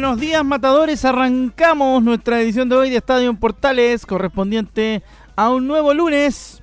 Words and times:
Buenos 0.00 0.20
días, 0.20 0.44
matadores. 0.44 1.04
Arrancamos 1.04 2.04
nuestra 2.04 2.40
edición 2.40 2.68
de 2.68 2.76
hoy 2.76 2.88
de 2.88 2.98
Estadio 2.98 3.30
en 3.30 3.36
Portales, 3.36 4.06
correspondiente 4.06 5.02
a 5.34 5.50
un 5.50 5.66
nuevo 5.66 5.92
lunes, 5.92 6.62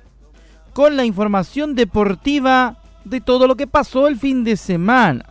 con 0.72 0.96
la 0.96 1.04
información 1.04 1.74
deportiva 1.74 2.78
de 3.04 3.20
todo 3.20 3.46
lo 3.46 3.54
que 3.54 3.66
pasó 3.66 4.08
el 4.08 4.16
fin 4.16 4.42
de 4.42 4.56
semana. 4.56 5.26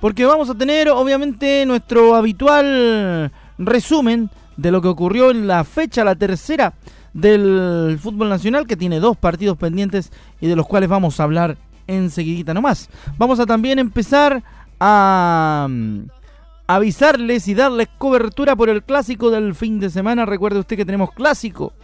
Porque 0.00 0.24
vamos 0.24 0.50
a 0.50 0.54
tener, 0.54 0.88
obviamente, 0.90 1.66
nuestro 1.66 2.14
habitual 2.14 3.32
resumen 3.58 4.30
de 4.56 4.70
lo 4.70 4.80
que 4.80 4.86
ocurrió 4.86 5.32
en 5.32 5.48
la 5.48 5.64
fecha, 5.64 6.04
la 6.04 6.14
tercera 6.14 6.74
del 7.12 7.98
fútbol 8.00 8.28
nacional, 8.28 8.68
que 8.68 8.76
tiene 8.76 9.00
dos 9.00 9.16
partidos 9.16 9.58
pendientes 9.58 10.12
y 10.40 10.46
de 10.46 10.54
los 10.54 10.68
cuales 10.68 10.88
vamos 10.88 11.18
a 11.18 11.24
hablar 11.24 11.56
enseguidita 11.88 12.54
nomás. 12.54 12.88
Vamos 13.18 13.40
a 13.40 13.46
también 13.46 13.80
empezar 13.80 14.44
a 14.78 15.66
avisarles 16.74 17.48
y 17.48 17.54
darles 17.54 17.88
cobertura 17.98 18.56
por 18.56 18.70
el 18.70 18.82
clásico 18.82 19.30
del 19.30 19.54
fin 19.54 19.78
de 19.78 19.90
semana. 19.90 20.24
Recuerde 20.24 20.58
usted 20.58 20.76
que 20.76 20.86
tenemos 20.86 21.12
clásico. 21.12 21.74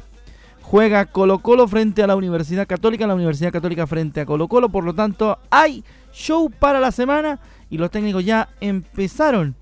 Juega 0.62 1.06
Colo 1.06 1.40
Colo 1.40 1.68
frente 1.68 2.02
a 2.02 2.06
la 2.06 2.16
Universidad 2.16 2.66
Católica, 2.66 3.06
la 3.06 3.14
Universidad 3.14 3.52
Católica 3.52 3.86
frente 3.86 4.20
a 4.20 4.26
Colo 4.26 4.48
Colo. 4.48 4.68
Por 4.70 4.84
lo 4.84 4.94
tanto, 4.94 5.38
hay 5.50 5.84
show 6.12 6.50
para 6.50 6.80
la 6.80 6.90
semana 6.90 7.38
y 7.68 7.76
los 7.76 7.90
técnicos 7.90 8.24
ya 8.24 8.48
empezaron 8.60 9.54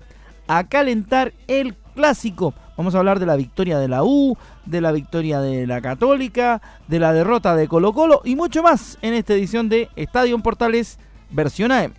a 0.47 0.65
calentar 0.67 1.33
el 1.47 1.75
clásico. 1.93 2.53
Vamos 2.77 2.95
a 2.95 2.99
hablar 2.99 3.19
de 3.19 3.25
la 3.25 3.35
victoria 3.35 3.79
de 3.79 3.89
la 3.89 4.03
U, 4.03 4.37
de 4.65 4.81
la 4.81 4.93
victoria 4.93 5.41
de 5.41 5.67
la 5.67 5.81
Católica, 5.81 6.61
de 6.87 6.99
la 6.99 7.11
derrota 7.11 7.55
de 7.55 7.67
Colo 7.67 7.91
Colo 7.91 8.21
y 8.23 8.35
mucho 8.37 8.63
más 8.63 8.97
en 9.01 9.13
esta 9.13 9.33
edición 9.33 9.67
de 9.67 9.89
Estadio 9.97 10.37
Portales 10.39 10.99
versión 11.31 11.73
AM. 11.73 11.93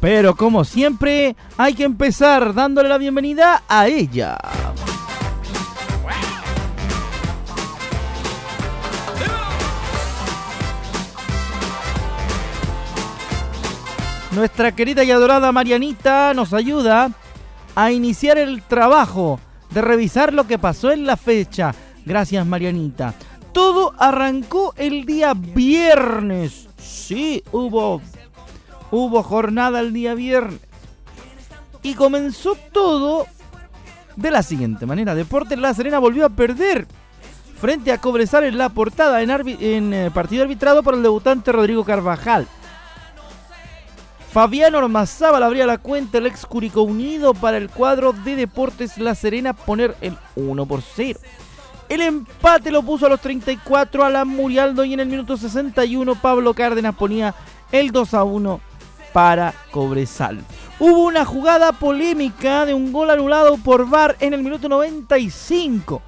Pero 0.00 0.36
como 0.36 0.64
siempre, 0.64 1.36
hay 1.56 1.74
que 1.74 1.84
empezar 1.84 2.54
dándole 2.54 2.88
la 2.88 2.98
bienvenida 2.98 3.62
a 3.68 3.88
ella. 3.88 4.36
Nuestra 14.32 14.72
querida 14.72 15.02
y 15.02 15.10
adorada 15.10 15.50
Marianita 15.50 16.34
nos 16.34 16.52
ayuda 16.52 17.10
a 17.74 17.90
iniciar 17.90 18.36
el 18.36 18.60
trabajo 18.62 19.40
de 19.70 19.80
revisar 19.80 20.34
lo 20.34 20.46
que 20.46 20.58
pasó 20.58 20.92
en 20.92 21.06
la 21.06 21.16
fecha. 21.16 21.74
Gracias 22.04 22.44
Marianita. 22.44 23.14
Todo 23.52 23.94
arrancó 23.98 24.74
el 24.76 25.06
día 25.06 25.32
viernes. 25.32 26.68
Sí, 26.76 27.42
hubo 27.50 28.02
hubo 28.90 29.22
jornada 29.22 29.80
el 29.80 29.92
día 29.92 30.14
viernes. 30.14 30.60
Y 31.82 31.94
comenzó 31.94 32.56
todo 32.72 33.26
de 34.16 34.30
la 34.30 34.42
siguiente 34.42 34.86
manera. 34.86 35.14
Deportes 35.14 35.58
La 35.58 35.74
Serena 35.74 35.98
volvió 35.98 36.26
a 36.26 36.30
perder 36.30 36.86
frente 37.60 37.92
a 37.92 37.98
Cobresal 37.98 38.44
en 38.44 38.58
la 38.58 38.68
portada 38.68 39.22
en, 39.22 39.94
eh, 39.94 40.10
partido 40.12 40.42
arbitrado 40.42 40.82
por 40.82 40.94
el 40.94 41.02
debutante 41.02 41.52
Rodrigo 41.52 41.84
Carvajal. 41.84 42.46
Fabiano 44.32 44.78
Ormazábal 44.78 45.42
abría 45.42 45.64
la 45.64 45.78
cuenta 45.78 46.18
el 46.18 46.26
ex 46.26 46.44
Curicó 46.44 46.82
Unido 46.82 47.32
para 47.32 47.56
el 47.56 47.70
cuadro 47.70 48.12
de 48.12 48.36
Deportes 48.36 48.98
La 48.98 49.14
Serena 49.14 49.54
poner 49.54 49.96
el 50.02 50.18
1 50.34 50.66
por 50.66 50.82
0. 50.82 51.18
El 51.88 52.02
empate 52.02 52.70
lo 52.70 52.82
puso 52.82 53.06
a 53.06 53.08
los 53.08 53.20
34 53.20 54.04
a 54.04 54.10
la 54.10 54.24
Murialdo 54.24 54.84
y 54.84 54.92
en 54.92 55.00
el 55.00 55.08
minuto 55.08 55.36
61 55.36 56.16
Pablo 56.16 56.52
Cárdenas 56.52 56.94
ponía 56.96 57.34
el 57.72 57.92
2 57.92 58.12
a 58.12 58.24
1 58.24 58.60
para 59.16 59.54
Cobresal. 59.70 60.44
Hubo 60.78 61.06
una 61.06 61.24
jugada 61.24 61.72
polémica 61.72 62.66
de 62.66 62.74
un 62.74 62.92
gol 62.92 63.08
anulado 63.08 63.56
por 63.56 63.88
VAR 63.88 64.14
en 64.20 64.34
el 64.34 64.42
minuto 64.42 64.68
95 64.68 66.02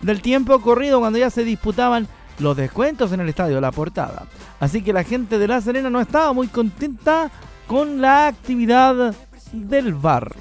del 0.00 0.22
tiempo 0.22 0.60
corrido 0.60 1.00
cuando 1.00 1.18
ya 1.18 1.28
se 1.28 1.42
disputaban 1.42 2.06
los 2.38 2.56
descuentos 2.56 3.10
en 3.10 3.18
el 3.18 3.28
estadio 3.28 3.60
La 3.60 3.72
Portada. 3.72 4.28
Así 4.60 4.80
que 4.80 4.92
la 4.92 5.02
gente 5.02 5.40
de 5.40 5.48
La 5.48 5.60
Serena 5.60 5.90
no 5.90 6.00
estaba 6.00 6.32
muy 6.32 6.46
contenta 6.46 7.32
con 7.66 8.00
la 8.00 8.28
actividad 8.28 9.12
del 9.52 9.94
VAR. 9.94 10.32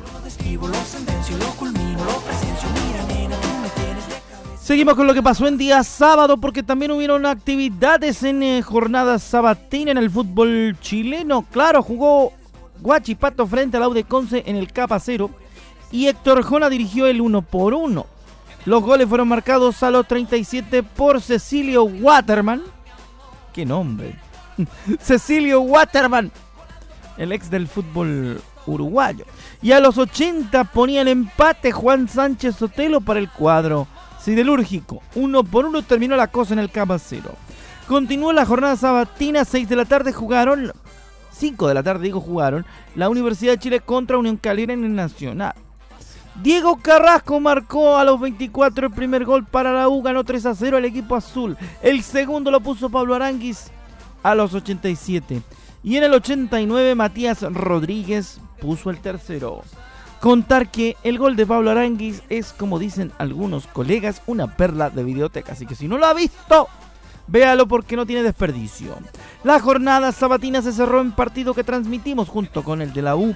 Seguimos 4.62 4.94
con 4.94 5.08
lo 5.08 5.16
que 5.16 5.24
pasó 5.24 5.48
en 5.48 5.58
día 5.58 5.84
sábado 5.84 6.38
porque 6.38 6.62
también 6.62 6.92
hubieron 6.92 7.26
actividades 7.26 8.22
en 8.22 8.44
eh, 8.44 8.62
jornada 8.62 9.18
sabatina 9.18 9.90
en 9.90 9.98
el 9.98 10.12
fútbol 10.12 10.78
chileno. 10.80 11.44
Claro, 11.52 11.82
jugó 11.82 12.32
Guachipato 12.80 13.48
frente 13.48 13.78
al 13.78 13.84
Aude 13.84 14.04
Conce 14.04 14.44
en 14.46 14.56
el 14.58 14.72
Capa 14.72 15.00
0 15.00 15.32
y 15.92 16.06
Héctor 16.06 16.44
Jona 16.44 16.70
dirigió 16.70 17.08
el 17.08 17.22
1 17.22 17.42
por 17.42 17.74
1. 17.74 18.06
Los 18.66 18.84
goles 18.84 19.10
fueron 19.10 19.30
marcados 19.30 19.82
a 19.82 19.90
los 19.90 20.08
37 20.08 20.84
por 20.84 21.22
Cecilio 21.22 21.86
Waterman. 21.86 22.62
¡Qué 23.54 23.66
nombre! 23.66 24.16
Cecilio 25.02 25.62
Waterman, 25.62 26.32
el 27.18 27.32
ex 27.32 27.50
del 27.50 27.68
fútbol 27.68 28.40
uruguayo. 28.68 29.26
Y 29.64 29.72
a 29.72 29.80
los 29.80 29.98
80 29.98 30.66
ponía 30.66 31.02
el 31.02 31.08
empate 31.08 31.72
Juan 31.72 32.08
Sánchez 32.08 32.58
Sotelo 32.58 33.02
para 33.02 33.20
el 33.20 33.28
cuadro 33.28 33.88
siderúrgico. 34.24 35.02
Uno 35.16 35.44
por 35.44 35.66
uno 35.66 35.82
terminó 35.82 36.16
la 36.16 36.28
cosa 36.28 36.54
en 36.54 36.60
el 36.60 36.72
cero. 37.00 37.36
Continuó 37.88 38.32
la 38.32 38.46
jornada 38.46 38.76
sabatina, 38.76 39.44
6 39.44 39.68
de 39.68 39.76
la 39.76 39.86
tarde 39.86 40.14
jugaron, 40.14 40.72
5 41.32 41.68
de 41.68 41.74
la 41.74 41.84
tarde 41.84 42.06
digo 42.06 42.22
jugaron, 42.22 42.66
la 42.96 43.10
Universidad 43.10 43.54
de 43.54 43.60
Chile 43.60 43.80
contra 43.80 44.18
Unión 44.18 44.38
Calera 44.38 44.74
en 44.74 44.84
el 44.86 44.96
Nacional. 44.96 45.54
Diego 46.42 46.78
Carrasco 46.82 47.40
marcó 47.40 47.98
a 47.98 48.06
los 48.06 48.20
24 48.20 48.88
el 48.88 48.94
primer 48.94 49.26
gol 49.26 49.46
para 49.46 49.74
la 49.74 49.90
U, 49.90 50.02
ganó 50.02 50.24
3 50.24 50.46
a 50.46 50.56
0 50.56 50.78
el 50.78 50.86
equipo 50.86 51.16
azul. 51.16 51.58
El 51.82 52.02
segundo 52.04 52.50
lo 52.50 52.62
puso 52.62 52.90
Pablo 52.90 53.16
Aranguis 53.16 53.70
a 54.24 54.34
los 54.34 54.54
87. 54.54 55.42
Y 55.84 55.98
en 55.98 56.04
el 56.04 56.14
89 56.14 56.96
Matías 56.96 57.42
Rodríguez 57.42 58.40
puso 58.62 58.90
el 58.90 59.00
tercero. 59.00 59.64
Contar 60.22 60.70
que 60.70 60.98
el 61.04 61.18
gol 61.18 61.36
de 61.36 61.48
Pablo 61.48 61.72
Aranguis 61.72 62.22
es, 62.30 62.54
como 62.54 62.78
dicen 62.78 63.12
algunos 63.18 63.66
colegas, 63.66 64.22
una 64.28 64.56
perla 64.56 64.92
de 64.92 65.04
videoteca. 65.04 65.54
Así 65.54 65.66
que 65.66 65.74
si 65.74 65.88
no 65.88 65.98
lo 65.98 66.06
ha 66.06 66.14
visto, 66.14 66.68
véalo 67.26 67.68
porque 67.68 67.96
no 67.96 68.06
tiene 68.06 68.22
desperdicio. 68.22 68.96
La 69.44 69.60
jornada 69.60 70.12
sabatina 70.12 70.62
se 70.62 70.74
cerró 70.74 71.02
en 71.02 71.12
partido 71.12 71.56
que 71.56 71.64
transmitimos 71.64 72.30
junto 72.30 72.64
con 72.64 72.84
el 72.84 72.94
de 72.94 73.02
la 73.02 73.16
U 73.16 73.36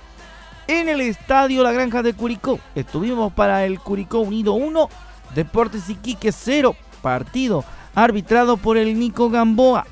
en 0.68 0.88
el 0.88 1.02
estadio 1.02 1.64
La 1.64 1.72
Granja 1.72 2.04
de 2.04 2.14
Curicó. 2.14 2.60
Estuvimos 2.76 3.34
para 3.34 3.66
el 3.66 3.80
Curicó 3.80 4.20
Unido 4.20 4.54
1, 4.54 4.88
Deportes 5.34 5.90
Iquique 5.90 6.32
0, 6.32 6.76
partido 7.02 7.66
arbitrado 7.96 8.58
por 8.58 8.78
el 8.78 9.00
Nico 9.00 9.32
Gamboa. 9.32 9.88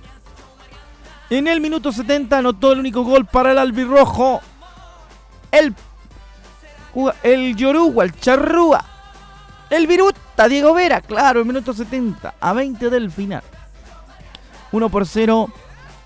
En 1.31 1.47
el 1.47 1.59
minuto 1.59 1.91
70 1.91 2.37
anotó 2.37 2.73
el 2.73 2.79
único 2.79 3.03
gol 3.03 3.25
para 3.25 3.53
el 3.53 3.57
albirrojo. 3.57 4.41
El 5.51 5.73
el 7.23 7.55
Yoruba, 7.55 8.03
el 8.03 8.13
Charrúa, 8.19 8.83
el 9.69 9.87
Viruta, 9.87 10.47
Diego 10.47 10.73
Vera, 10.73 11.01
claro, 11.01 11.39
el 11.39 11.45
minuto 11.45 11.73
70, 11.73 12.35
a 12.39 12.53
20 12.53 12.89
del 12.89 13.11
final. 13.11 13.43
1 14.71 14.89
por 14.89 15.05
0. 15.05 15.49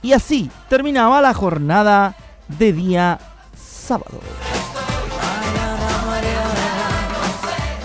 Y 0.01 0.13
así 0.13 0.49
terminaba 0.69 1.21
la 1.21 1.33
jornada 1.33 2.15
de 2.47 2.73
día 2.73 3.19
sábado. 3.55 4.19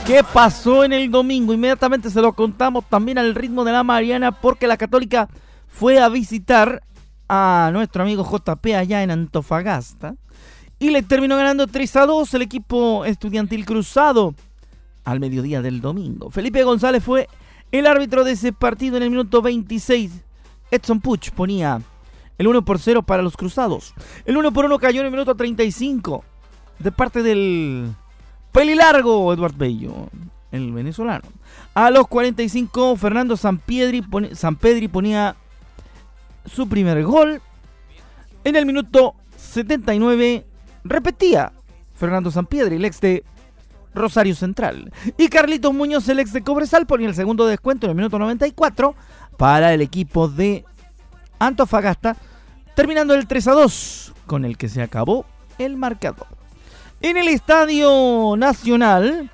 ¿Qué 0.07 0.25
pasó 0.25 0.85
en 0.85 0.93
el 0.93 1.11
domingo? 1.11 1.55
Inmediatamente 1.55 2.11
se 2.11 2.21
lo 2.21 2.33
contamos 2.33 2.85
también 2.89 3.19
al 3.19 3.35
ritmo 3.35 3.65
de 3.65 3.73
la 3.73 3.85
Mariana 3.85 4.33
porque 4.33 4.67
la 4.67 4.77
Católica 4.77 5.29
fue 5.69 6.01
a 6.01 6.09
visitar 6.09 6.83
a 7.29 7.71
nuestro 7.73 8.03
amigo 8.03 8.25
JP 8.25 8.67
allá 8.75 9.03
en 9.03 9.13
Antofagasta 9.13 10.17
y 10.83 10.91
le 10.91 11.05
terminó 11.05 11.37
ganando 11.37 11.69
3 11.69 11.95
a 11.95 12.07
2 12.07 12.35
el 12.35 12.43
equipo 12.43 13.05
estudiantil 13.05 13.65
cruzado 13.65 14.35
al 15.05 15.21
mediodía 15.21 15.63
del 15.63 15.81
domingo. 15.81 16.29
Felipe 16.29 16.65
González 16.65 17.05
fue 17.05 17.29
el 17.71 17.87
árbitro 17.87 18.25
de 18.25 18.33
ese 18.33 18.53
partido 18.53 18.97
en 18.97 19.05
el 19.05 19.11
minuto 19.11 19.43
26. 19.43 20.11
Edson 20.73 21.01
Puch 21.01 21.31
ponía 21.31 21.81
el 22.37 22.49
1 22.49 22.65
por 22.65 22.81
0 22.81 23.05
para 23.05 23.23
los 23.23 23.37
Cruzados. 23.37 23.95
El 24.25 24.37
1 24.37 24.53
por 24.53 24.65
1 24.65 24.77
cayó 24.81 24.99
en 24.99 25.07
el 25.07 25.13
minuto 25.13 25.37
35 25.37 26.25
de 26.81 26.91
parte 26.91 27.23
del 27.23 27.95
pelilargo 28.51 29.33
Eduard 29.33 29.55
Bello, 29.55 30.09
el 30.51 30.73
venezolano. 30.73 31.29
A 31.75 31.93
los 31.93 32.09
45 32.09 32.97
Fernando 32.97 33.37
Sanpiedri, 33.37 34.03
Pedri 34.61 34.89
ponía 34.89 35.37
su 36.45 36.69
primer 36.69 37.05
gol. 37.05 37.41
En 38.43 38.57
el 38.57 38.67
minuto 38.67 39.15
79 39.37 40.47
repetía 40.85 41.53
Fernando 41.95 42.31
Sanpiedri, 42.31 42.77
el 42.77 42.85
ex 42.85 43.01
de 43.01 43.25
Rosario 43.95 44.35
Central. 44.35 44.93
Y 45.19 45.29
Carlitos 45.29 45.73
Muñoz, 45.75 46.09
el 46.09 46.21
ex 46.21 46.33
de 46.33 46.43
Cobresal, 46.43 46.87
ponía 46.87 47.09
el 47.09 47.15
segundo 47.15 47.47
descuento 47.47 47.87
en 47.87 47.91
el 47.91 47.97
minuto 47.97 48.19
94 48.19 48.95
para 49.37 49.73
el 49.75 49.81
equipo 49.81 50.29
de 50.29 50.65
Antofagasta, 51.39 52.17
terminando 52.75 53.15
el 53.15 53.27
3 53.27 53.49
a 53.49 53.53
2, 53.53 54.13
con 54.27 54.45
el 54.45 54.57
que 54.57 54.69
se 54.69 54.83
acabó 54.83 55.27
el 55.59 55.77
marcador. 55.77 56.27
En 57.01 57.17
el 57.17 57.29
Estadio 57.29 58.37
Nacional, 58.37 59.31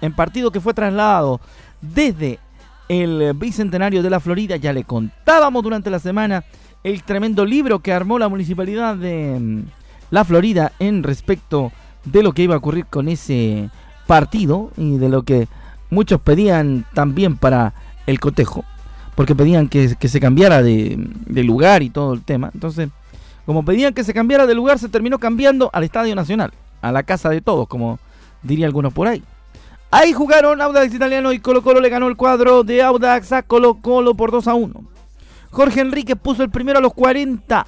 en 0.00 0.14
partido 0.14 0.50
que 0.50 0.60
fue 0.60 0.72
trasladado 0.72 1.40
desde 1.80 2.38
el 2.88 3.34
Bicentenario 3.34 4.02
de 4.02 4.10
la 4.10 4.20
Florida, 4.20 4.56
ya 4.56 4.72
le 4.72 4.84
contábamos 4.84 5.62
durante 5.62 5.90
la 5.90 5.98
semana 5.98 6.44
el 6.82 7.02
tremendo 7.02 7.44
libro 7.44 7.80
que 7.80 7.92
armó 7.92 8.18
la 8.18 8.28
municipalidad 8.28 8.96
de 8.96 9.38
mm, 9.38 9.64
la 10.10 10.24
Florida 10.24 10.72
en 10.78 11.02
respecto 11.02 11.72
de 12.04 12.22
lo 12.22 12.32
que 12.32 12.42
iba 12.42 12.54
a 12.54 12.58
ocurrir 12.58 12.86
con 12.86 13.08
ese 13.08 13.70
partido 14.06 14.70
y 14.76 14.98
de 14.98 15.08
lo 15.08 15.22
que 15.22 15.48
muchos 15.90 16.20
pedían 16.20 16.86
también 16.94 17.36
para 17.36 17.74
el 18.06 18.20
cotejo, 18.20 18.64
porque 19.14 19.34
pedían 19.34 19.68
que, 19.68 19.88
se 19.88 20.20
cambiara 20.20 20.62
de, 20.62 20.96
de, 21.26 21.44
lugar 21.44 21.82
y 21.82 21.90
todo 21.90 22.14
el 22.14 22.22
tema. 22.22 22.50
Entonces, 22.54 22.88
como 23.46 23.64
pedían 23.64 23.94
que 23.94 24.04
se 24.04 24.14
cambiara 24.14 24.46
de 24.46 24.54
lugar, 24.54 24.78
se 24.78 24.88
terminó 24.88 25.18
cambiando 25.18 25.70
al 25.72 25.84
Estadio 25.84 26.14
Nacional, 26.14 26.52
a 26.82 26.92
la 26.92 27.02
casa 27.02 27.28
de 27.28 27.40
todos, 27.40 27.68
como 27.68 27.98
diría 28.42 28.66
algunos 28.66 28.92
por 28.92 29.06
ahí. 29.06 29.22
Ahí 29.92 30.12
jugaron 30.12 30.60
Audax 30.60 30.94
Italiano 30.94 31.32
y 31.32 31.40
Colo 31.40 31.62
Colo 31.62 31.80
le 31.80 31.88
ganó 31.88 32.06
el 32.06 32.16
cuadro 32.16 32.62
de 32.62 32.80
Audax 32.80 33.32
a 33.32 33.42
Colo 33.42 33.74
Colo 33.82 34.14
por 34.14 34.30
2 34.30 34.46
a 34.46 34.54
1. 34.54 34.84
Jorge 35.50 35.80
Enrique 35.80 36.14
puso 36.14 36.44
el 36.44 36.50
primero 36.50 36.78
a 36.78 36.82
los 36.82 36.94
40 36.94 37.66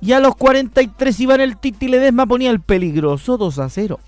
y 0.00 0.12
a 0.12 0.20
los 0.20 0.36
43 0.36 1.20
Iván 1.20 1.40
el 1.40 1.56
Titi 1.56 1.88
Ledesma 1.88 2.26
ponía 2.26 2.50
el 2.50 2.60
peligroso 2.60 3.36
2 3.36 3.58
a 3.58 3.68
0. 3.68 3.98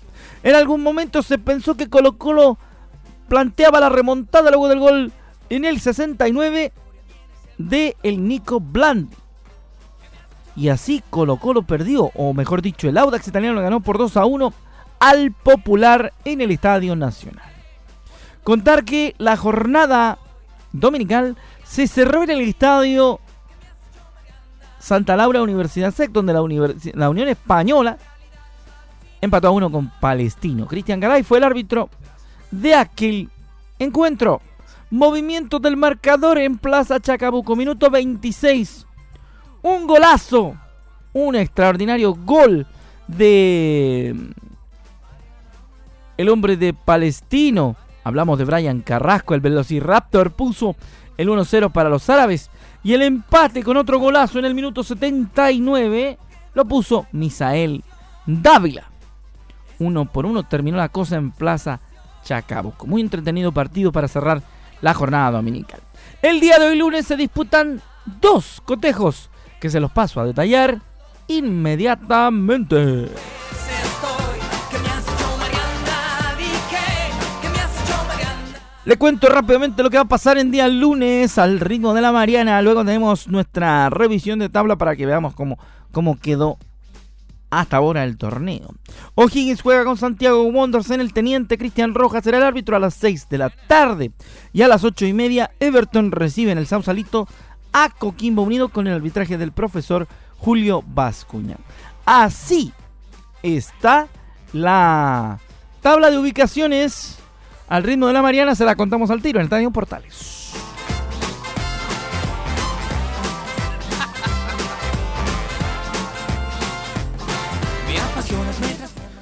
En 0.43 0.55
algún 0.55 0.81
momento 0.81 1.21
se 1.21 1.37
pensó 1.37 1.75
que 1.75 1.89
Colo 1.89 2.17
Colo 2.17 2.57
planteaba 3.27 3.79
la 3.79 3.89
remontada 3.89 4.49
luego 4.49 4.67
del 4.67 4.79
gol 4.79 5.11
en 5.49 5.65
el 5.65 5.79
69 5.79 6.71
de 7.57 7.95
el 8.03 8.27
Nico 8.27 8.59
Bland. 8.59 9.09
Y 10.55 10.69
así 10.69 11.03
Colo 11.09 11.37
Colo 11.37 11.63
perdió, 11.63 12.11
o 12.15 12.33
mejor 12.33 12.61
dicho, 12.61 12.89
el 12.89 12.97
Audax 12.97 13.27
italiano 13.27 13.61
ganó 13.61 13.81
por 13.81 13.97
2 13.97 14.17
a 14.17 14.25
1 14.25 14.53
al 14.99 15.31
Popular 15.31 16.13
en 16.25 16.41
el 16.41 16.51
Estadio 16.51 16.95
Nacional. 16.95 17.49
Contar 18.43 18.83
que 18.83 19.15
la 19.17 19.37
jornada 19.37 20.17
dominical 20.71 21.37
se 21.63 21.87
cerró 21.87 22.23
en 22.23 22.31
el 22.31 22.41
Estadio 22.41 23.19
Santa 24.81 25.15
Laura 25.15 25.43
Universidad 25.43 25.93
SEC, 25.93 26.11
donde 26.11 26.33
la, 26.33 26.41
Unión 26.41 27.27
Española 27.27 27.97
empató 29.21 29.47
a 29.47 29.51
uno 29.51 29.71
con 29.71 29.91
Palestino. 29.99 30.67
Cristian 30.67 30.99
Garay 30.99 31.23
fue 31.23 31.37
el 31.37 31.43
árbitro 31.43 31.89
de 32.49 32.73
aquel 32.73 33.29
encuentro. 33.79 34.41
Movimiento 34.89 35.59
del 35.59 35.77
marcador 35.77 36.37
en 36.39 36.57
Plaza 36.57 36.99
Chacabuco, 36.99 37.55
minuto 37.55 37.89
26. 37.89 38.87
Un 39.61 39.87
golazo, 39.87 40.55
un 41.13 41.35
extraordinario 41.35 42.13
gol 42.15 42.65
de 43.07 44.15
el 46.17 46.29
hombre 46.29 46.57
de 46.57 46.73
Palestino. 46.73 47.75
Hablamos 48.03 48.39
de 48.39 48.45
Brian 48.45 48.81
Carrasco, 48.81 49.35
el 49.35 49.41
Velociraptor 49.41 50.31
puso 50.31 50.75
el 51.17 51.29
1-0 51.29 51.71
para 51.71 51.89
los 51.89 52.09
árabes. 52.09 52.49
Y 52.83 52.93
el 52.93 53.01
empate 53.03 53.63
con 53.63 53.77
otro 53.77 53.99
golazo 53.99 54.39
en 54.39 54.45
el 54.45 54.55
minuto 54.55 54.83
79 54.83 56.17
lo 56.53 56.65
puso 56.65 57.07
Misael 57.11 57.83
Dávila. 58.25 58.89
Uno 59.79 60.05
por 60.05 60.25
uno 60.25 60.43
terminó 60.43 60.77
la 60.77 60.89
cosa 60.89 61.15
en 61.15 61.31
Plaza 61.31 61.79
Chacabuco. 62.23 62.87
Muy 62.87 63.01
entretenido 63.01 63.51
partido 63.51 63.91
para 63.91 64.07
cerrar 64.07 64.41
la 64.81 64.93
jornada 64.93 65.31
dominical. 65.31 65.79
El 66.21 66.39
día 66.39 66.59
de 66.59 66.67
hoy 66.67 66.77
lunes 66.77 67.05
se 67.05 67.15
disputan 67.15 67.81
dos 68.19 68.61
cotejos 68.65 69.29
que 69.59 69.69
se 69.69 69.79
los 69.79 69.91
paso 69.91 70.19
a 70.19 70.25
detallar 70.25 70.81
inmediatamente. 71.27 73.09
Le 78.91 78.97
cuento 78.97 79.29
rápidamente 79.29 79.83
lo 79.83 79.89
que 79.89 79.95
va 79.95 80.03
a 80.03 80.09
pasar 80.09 80.37
en 80.37 80.51
día 80.51 80.67
lunes 80.67 81.37
al 81.37 81.61
ritmo 81.61 81.93
de 81.93 82.01
la 82.01 82.11
Mariana. 82.11 82.61
Luego 82.61 82.83
tenemos 82.83 83.29
nuestra 83.29 83.89
revisión 83.89 84.37
de 84.39 84.49
tabla 84.49 84.75
para 84.75 84.97
que 84.97 85.05
veamos 85.05 85.33
cómo, 85.33 85.57
cómo 85.93 86.19
quedó 86.19 86.57
hasta 87.49 87.77
ahora 87.77 88.03
el 88.03 88.17
torneo. 88.17 88.75
O'Higgins 89.15 89.61
juega 89.61 89.85
con 89.85 89.95
Santiago 89.95 90.43
Wonders 90.43 90.89
en 90.89 90.99
el 90.99 91.13
Teniente. 91.13 91.57
Cristian 91.57 91.95
Rojas 91.95 92.25
será 92.25 92.39
el 92.39 92.43
árbitro 92.43 92.75
a 92.75 92.79
las 92.79 92.95
6 92.95 93.29
de 93.29 93.37
la 93.37 93.49
tarde. 93.49 94.11
Y 94.51 94.61
a 94.61 94.67
las 94.67 94.83
8 94.83 95.05
y 95.05 95.13
media, 95.13 95.51
Everton 95.61 96.11
recibe 96.11 96.51
en 96.51 96.57
el 96.57 96.67
Sausalito 96.67 97.29
a 97.71 97.91
Coquimbo 97.91 98.41
Unido 98.41 98.67
con 98.67 98.87
el 98.87 98.93
arbitraje 98.95 99.37
del 99.37 99.53
profesor 99.53 100.09
Julio 100.35 100.83
Vascuña. 100.85 101.55
Así 102.03 102.73
está 103.41 104.09
la 104.51 105.39
tabla 105.81 106.11
de 106.11 106.17
ubicaciones 106.17 107.20
al 107.71 107.83
ritmo 107.83 108.07
de 108.07 108.11
la 108.11 108.21
Mariana 108.21 108.53
se 108.53 108.65
la 108.65 108.75
contamos 108.75 109.09
al 109.11 109.21
tiro 109.21 109.39
en 109.39 109.43
el 109.43 109.45
Estadio 109.45 109.71
Portales. 109.71 110.51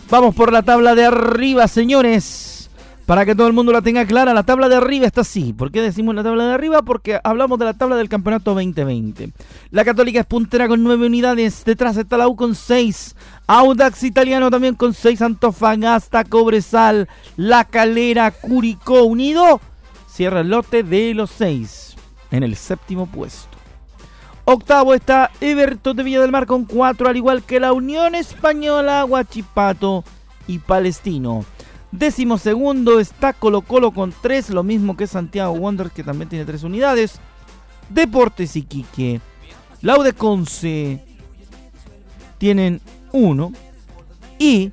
Vamos 0.10 0.34
por 0.34 0.52
la 0.52 0.64
tabla 0.64 0.96
de 0.96 1.06
arriba, 1.06 1.68
señores. 1.68 2.72
Para 3.06 3.26
que 3.26 3.36
todo 3.36 3.46
el 3.46 3.54
mundo 3.54 3.72
la 3.72 3.84
tenga 3.84 4.06
clara, 4.06 4.34
la 4.34 4.44
tabla 4.44 4.68
de 4.68 4.76
arriba 4.76 5.06
está 5.06 5.22
así. 5.22 5.54
¿Por 5.54 5.72
qué 5.72 5.82
decimos 5.82 6.16
la 6.16 6.24
tabla 6.24 6.48
de 6.48 6.54
arriba? 6.54 6.82
Porque 6.82 7.20
hablamos 7.24 7.60
de 7.60 7.66
la 7.66 7.74
tabla 7.76 7.98
del 7.98 8.10
campeonato 8.10 8.56
2020. 8.56 9.32
La 9.70 9.86
Católica 9.86 10.22
es 10.22 10.26
puntera 10.26 10.68
con 10.68 10.84
9 10.84 11.06
unidades. 11.06 11.64
Detrás 11.66 11.98
está 11.98 12.18
la 12.18 12.28
U 12.28 12.36
con 12.36 12.56
6. 12.56 13.16
Audax 13.52 14.04
Italiano 14.04 14.52
también 14.52 14.76
con 14.76 14.94
6. 14.94 15.24
Antofagasta, 15.24 16.24
Cobresal, 16.24 17.10
La 17.36 17.64
Calera, 17.64 18.30
Curicó 18.30 19.06
Unido. 19.06 19.60
Cierra 20.08 20.42
el 20.42 20.50
lote 20.50 20.84
de 20.84 21.16
los 21.16 21.32
6 21.32 21.96
en 22.30 22.44
el 22.44 22.56
séptimo 22.56 23.08
puesto. 23.08 23.58
Octavo 24.46 24.94
está 24.94 25.32
Everton 25.42 25.98
de 25.98 26.04
Villa 26.04 26.22
del 26.22 26.32
Mar 26.32 26.46
con 26.46 26.66
4, 26.66 27.10
al 27.10 27.18
igual 27.18 27.42
que 27.42 27.60
la 27.60 27.74
Unión 27.74 28.14
Española, 28.14 29.04
Huachipato 29.04 30.04
y 30.46 30.60
Palestino. 30.60 31.44
Décimo 31.92 32.38
segundo 32.38 33.00
está 33.00 33.34
Colo 33.34 33.62
Colo 33.62 33.90
con 33.90 34.14
3, 34.22 34.52
lo 34.52 34.62
mismo 34.62 34.96
que 34.96 35.08
Santiago 35.08 35.54
Wanderers 35.54 35.96
que 35.96 36.04
también 36.04 36.30
tiene 36.30 36.46
3 36.46 36.62
unidades. 36.62 37.20
Deportes 37.90 38.56
Iquique, 38.56 39.22
Laude 39.82 40.14
Conce 40.14 41.04
tienen 42.38 42.80
1. 43.12 43.52
Y 44.38 44.72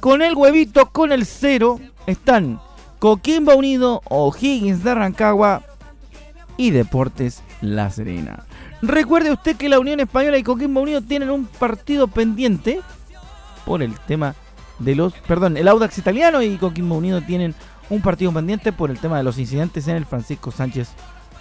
con 0.00 0.22
el 0.22 0.34
huevito, 0.34 0.90
con 0.90 1.12
el 1.12 1.26
0, 1.26 1.80
están 2.06 2.60
Coquimba 2.98 3.54
Unido, 3.54 4.02
O'Higgins 4.08 4.82
de 4.84 4.94
Rancagua 4.94 5.62
y 6.56 6.70
Deportes 6.70 7.42
La 7.60 7.90
Serena. 7.90 8.44
Recuerde 8.82 9.32
usted 9.32 9.56
que 9.56 9.68
la 9.68 9.78
Unión 9.78 10.00
Española 10.00 10.38
y 10.38 10.42
Coquimba 10.42 10.80
Unido 10.80 11.02
tienen 11.02 11.30
un 11.30 11.46
partido 11.46 12.08
pendiente 12.08 12.80
por 13.64 13.82
el 13.82 13.98
tema 14.00 14.34
de 14.78 14.94
los, 14.94 15.12
perdón, 15.12 15.56
el 15.56 15.68
Audax 15.68 15.98
italiano 15.98 16.42
y 16.42 16.56
Coquimbo 16.56 16.96
Unido 16.96 17.20
tienen 17.20 17.54
un 17.88 18.00
partido 18.00 18.32
pendiente 18.32 18.72
por 18.72 18.90
el 18.90 18.98
tema 18.98 19.18
de 19.18 19.24
los 19.24 19.38
incidentes 19.38 19.86
en 19.88 19.96
el 19.96 20.06
Francisco 20.06 20.50
Sánchez 20.50 20.88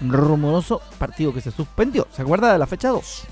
rumoroso 0.02 0.82
partido 0.98 1.34
que 1.34 1.42
se 1.42 1.52
suspendió. 1.52 2.08
¿Se 2.12 2.22
acuerda 2.22 2.52
de 2.52 2.60
la 2.60 2.68
fecha 2.68 2.90
2? 2.90 3.24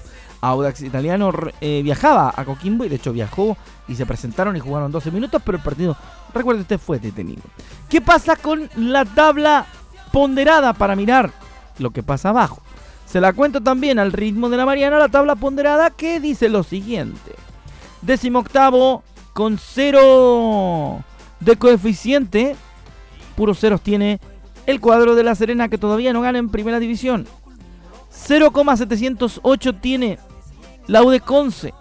Audax 0.41 0.81
italiano 0.81 1.31
eh, 1.61 1.81
viajaba 1.83 2.33
a 2.35 2.45
Coquimbo 2.45 2.85
y 2.85 2.89
de 2.89 2.97
hecho 2.97 3.13
viajó 3.13 3.57
y 3.87 3.95
se 3.95 4.05
presentaron 4.05 4.55
y 4.55 4.59
jugaron 4.59 4.91
12 4.91 5.11
minutos, 5.11 5.41
pero 5.45 5.57
el 5.57 5.63
partido, 5.63 5.95
recuerde 6.33 6.61
usted, 6.61 6.79
fue 6.79 6.99
detenido. 6.99 7.41
¿Qué 7.89 8.01
pasa 8.01 8.35
con 8.35 8.69
la 8.75 9.05
tabla 9.05 9.65
ponderada 10.11 10.73
para 10.73 10.95
mirar 10.95 11.31
lo 11.79 11.91
que 11.91 12.03
pasa 12.03 12.29
abajo? 12.29 12.61
Se 13.05 13.21
la 13.21 13.33
cuento 13.33 13.61
también 13.61 13.99
al 13.99 14.11
ritmo 14.11 14.49
de 14.49 14.57
la 14.57 14.65
Mariana, 14.65 14.99
la 14.99 15.07
tabla 15.07 15.35
ponderada 15.35 15.89
que 15.91 16.19
dice 16.19 16.49
lo 16.49 16.63
siguiente. 16.63 17.35
Décimo 18.01 18.39
octavo, 18.39 19.03
con 19.33 19.57
cero 19.57 21.03
de 21.39 21.55
coeficiente, 21.55 22.55
puros 23.35 23.59
ceros 23.59 23.81
tiene 23.81 24.19
el 24.65 24.81
cuadro 24.81 25.15
de 25.15 25.23
La 25.23 25.35
Serena 25.35 25.69
que 25.69 25.77
todavía 25.77 26.11
no 26.11 26.21
gana 26.21 26.39
en 26.39 26.49
primera 26.49 26.79
división. 26.79 27.25
0,708 28.11 29.75
tiene 29.75 30.19
la 30.87 31.03
U 31.03 31.09
de 31.09 31.19
Conce. 31.19 31.73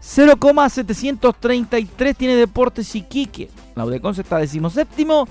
0,733 0.00 2.16
tiene 2.16 2.34
Deportes 2.34 2.92
Iquique. 2.94 3.50
La 3.74 3.84
U 3.84 3.90
de 3.90 4.00
Conce 4.00 4.22
está 4.22 4.38
decimoséptimo. 4.38 5.28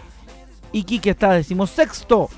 Iquique 0.72 1.10
está 1.12 1.34
decimosexto. 1.34 2.30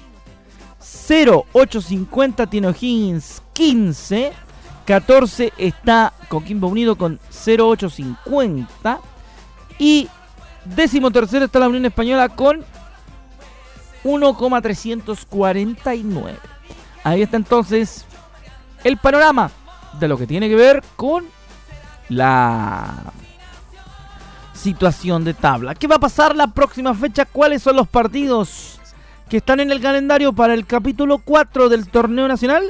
0,850 0.80 2.48
tiene 2.48 2.68
O'Higgins 2.68 3.42
15. 3.54 4.34
14 4.86 5.54
está 5.58 6.12
Coquimbo 6.28 6.68
Unido 6.68 6.98
con 6.98 7.20
0,850. 7.30 9.00
Y 9.78 10.10
décimo 10.66 11.12
tercero 11.12 11.46
está 11.46 11.60
la 11.60 11.70
Unión 11.70 11.86
Española 11.86 12.28
con 12.30 12.66
1,349. 14.04 16.40
Ahí 17.04 17.22
está 17.22 17.38
entonces 17.38 18.06
el 18.84 18.98
panorama 18.98 19.52
de 20.00 20.08
lo 20.08 20.18
que 20.18 20.28
tiene 20.28 20.50
que 20.50 20.56
ver 20.56 20.84
con 20.96 21.26
la 22.10 23.14
situación 24.54 25.24
de 25.24 25.34
tabla. 25.34 25.76
¿Qué 25.76 25.88
va 25.88 25.96
a 25.96 26.00
pasar 26.00 26.36
la 26.36 26.48
próxima 26.48 26.94
fecha? 26.94 27.26
¿Cuáles 27.26 27.62
son 27.62 27.76
los 27.76 27.88
partidos 27.88 28.80
que 29.30 29.38
están 29.38 29.60
en 29.60 29.72
el 29.72 29.82
calendario 29.82 30.34
para 30.34 30.54
el 30.54 30.66
capítulo 30.66 31.20
4 31.20 31.70
del 31.70 31.90
torneo 31.90 32.28
nacional? 32.28 32.64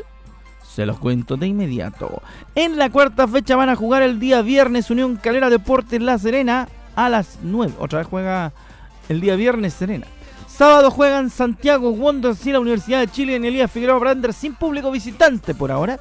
Se 0.68 0.86
los 0.86 0.98
cuento 0.98 1.38
de 1.38 1.48
inmediato. 1.48 2.22
En 2.56 2.78
la 2.78 2.90
cuarta 2.90 3.28
fecha 3.28 3.56
van 3.56 3.70
a 3.70 3.76
jugar 3.76 4.02
el 4.02 4.20
día 4.20 4.42
viernes 4.42 4.90
Unión 4.90 5.18
Calera 5.18 5.50
Deportes 5.50 6.02
La 6.02 6.18
Serena 6.18 6.68
a 6.96 7.10
las 7.10 7.40
9. 7.44 7.76
Otra 7.80 8.00
vez 8.00 8.08
juega 8.08 8.54
el 9.10 9.22
día 9.22 9.36
viernes 9.36 9.74
Serena. 9.74 10.08
Sábado 10.48 10.92
juegan 10.92 11.30
Santiago 11.30 11.90
Wanderers 11.92 12.46
y 12.46 12.52
la 12.52 12.60
Universidad 12.60 13.00
de 13.00 13.08
Chile 13.08 13.36
en 13.36 13.46
Elías 13.46 13.72
Figueroa 13.72 14.00
Brander 14.00 14.34
sin 14.34 14.56
público 14.56 14.92
visitante 14.92 15.54
por 15.54 15.72
ahora. 15.72 16.00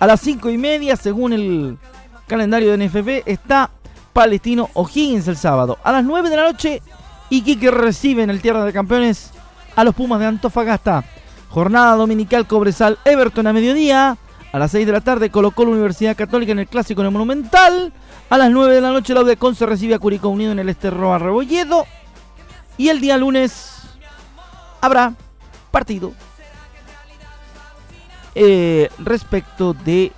A 0.00 0.06
las 0.06 0.20
5 0.22 0.48
y 0.48 0.56
media, 0.56 0.96
según 0.96 1.34
el 1.34 1.78
calendario 2.26 2.74
de 2.74 2.86
NFP, 2.86 3.30
está 3.30 3.68
Palestino 4.14 4.70
O'Higgins 4.72 5.28
el 5.28 5.36
sábado. 5.36 5.76
A 5.84 5.92
las 5.92 6.02
9 6.04 6.30
de 6.30 6.36
la 6.36 6.44
noche, 6.44 6.80
Iquique 7.28 7.70
recibe 7.70 8.22
en 8.22 8.30
el 8.30 8.40
Tierra 8.40 8.64
de 8.64 8.72
Campeones 8.72 9.30
a 9.76 9.84
los 9.84 9.94
Pumas 9.94 10.18
de 10.18 10.24
Antofagasta. 10.24 11.04
Jornada 11.50 11.96
dominical 11.96 12.46
Cobresal 12.46 12.98
Everton 13.04 13.46
a 13.46 13.52
mediodía. 13.52 14.16
A 14.52 14.58
las 14.58 14.70
6 14.70 14.86
de 14.86 14.92
la 14.92 15.02
tarde 15.02 15.28
colocó 15.28 15.64
la 15.64 15.72
Universidad 15.72 16.16
Católica 16.16 16.52
en 16.52 16.60
el 16.60 16.68
Clásico 16.68 17.02
en 17.02 17.08
el 17.08 17.12
Monumental. 17.12 17.92
A 18.30 18.38
las 18.38 18.50
9 18.50 18.74
de 18.74 18.80
la 18.80 18.92
noche 18.92 19.12
la 19.12 19.54
se 19.54 19.66
recibe 19.66 19.96
a 19.96 19.98
Curicó 19.98 20.30
Unido 20.30 20.52
en 20.52 20.60
el 20.60 20.70
Esterroa 20.70 21.18
Rebolledo. 21.18 21.84
Y 22.78 22.88
el 22.88 23.02
día 23.02 23.18
lunes 23.18 23.82
habrá 24.80 25.12
partido 25.70 26.14
eh, 28.34 28.88
respecto 28.98 29.74
de 29.74 30.12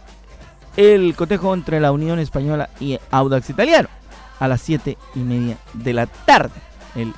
el 0.77 1.15
cotejo 1.15 1.53
entre 1.55 1.81
la 1.81 1.93
Unión 1.93 2.19
Española 2.19 2.71
y 2.81 2.99
Audax 3.11 3.51
Italiano 3.51 3.89
a 4.41 4.49
las 4.49 4.61
7 4.63 4.97
y 5.15 5.19
media 5.21 5.57
de 5.73 5.93
la 5.93 6.07
tarde, 6.07 6.61
el 6.95 7.13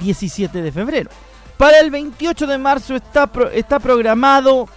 17 0.00 0.62
de 0.62 0.72
febrero. 0.72 1.10
Para 1.56 1.78
el 1.78 1.90
28 1.90 2.46
de 2.46 2.58
marzo 2.58 2.96
está, 2.96 3.30
está 3.52 3.78
programado 3.78 4.68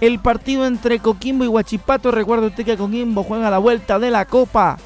el 0.00 0.18
partido 0.18 0.66
entre 0.66 0.98
Coquimbo 0.98 1.44
y 1.44 1.48
Huachipato. 1.48 2.10
Recuerda 2.10 2.48
usted 2.48 2.64
que 2.64 2.76
Coquimbo 2.76 3.22
juega 3.22 3.50
la 3.50 3.58
vuelta 3.58 3.98
de 3.98 4.10
la 4.10 4.24
Copa 4.24 4.78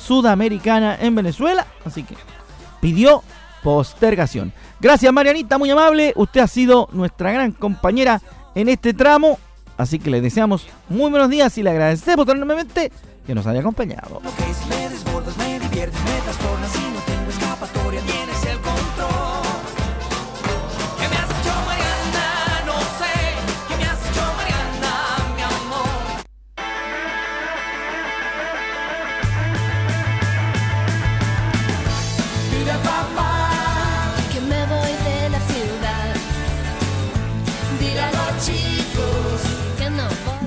Sudamericana 0.00 0.96
en 0.98 1.14
Venezuela, 1.14 1.66
así 1.84 2.02
que 2.02 2.16
pidió 2.80 3.22
postergación. 3.62 4.52
Gracias 4.80 5.12
Marianita, 5.12 5.58
muy 5.58 5.70
amable. 5.70 6.12
Usted 6.16 6.40
ha 6.40 6.46
sido 6.46 6.88
nuestra 6.92 7.32
gran 7.32 7.52
compañera 7.52 8.20
en 8.54 8.68
este 8.68 8.94
tramo. 8.94 9.38
Así 9.76 9.98
que 9.98 10.10
le 10.10 10.20
deseamos 10.20 10.66
muy 10.88 11.10
buenos 11.10 11.30
días 11.30 11.56
y 11.58 11.62
le 11.62 11.70
agradecemos 11.70 12.28
enormemente 12.28 12.92
que 13.26 13.34
nos 13.34 13.46
haya 13.46 13.60
acompañado. 13.60 14.20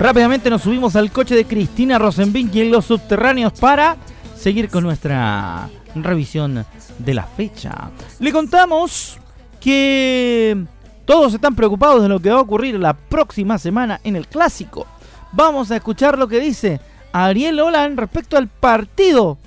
Rápidamente 0.05 0.51
nos 0.51 0.61
subimos 0.61 0.95
al 0.95 1.11
coche 1.11 1.33
de 1.33 1.45
Cristina 1.45 1.97
Rosenbink 1.97 2.53
y 2.53 2.61
en 2.61 2.69
los 2.69 2.85
subterráneos 2.85 3.53
para 3.53 3.97
seguir 4.37 4.69
con 4.69 4.83
nuestra 4.83 5.67
revisión 5.95 6.63
de 6.99 7.13
la 7.15 7.23
fecha. 7.23 7.89
Le 8.19 8.31
contamos 8.31 9.17
que 9.59 10.63
todos 11.05 11.33
están 11.33 11.55
preocupados 11.55 12.03
de 12.03 12.09
lo 12.09 12.19
que 12.19 12.29
va 12.29 12.37
a 12.37 12.41
ocurrir 12.41 12.79
la 12.79 12.93
próxima 12.93 13.57
semana 13.57 13.99
en 14.03 14.15
el 14.15 14.27
clásico. 14.27 14.85
Vamos 15.31 15.71
a 15.71 15.77
escuchar 15.77 16.19
lo 16.19 16.27
que 16.27 16.39
dice 16.39 16.79
Ariel 17.11 17.59
Olan 17.59 17.97
respecto 17.97 18.37
al 18.37 18.47
partido 18.47 19.39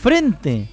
frente 0.00 0.68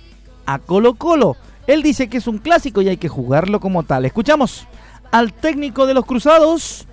a 0.46 0.60
Colo 0.60 0.94
Colo. 0.94 1.36
Él 1.66 1.82
dice 1.82 2.10
que 2.10 2.18
es 2.18 2.28
un 2.28 2.38
clásico 2.38 2.84
y 2.84 2.90
hay 2.90 2.98
que 2.98 3.10
jugarlo 3.10 3.60
como 3.60 3.82
tal. 3.82 4.06
Escuchamos 4.06 4.68
al 5.12 5.34
técnico 5.34 5.88
de 5.88 5.96
los 5.96 6.06
Cruzados 6.06 6.86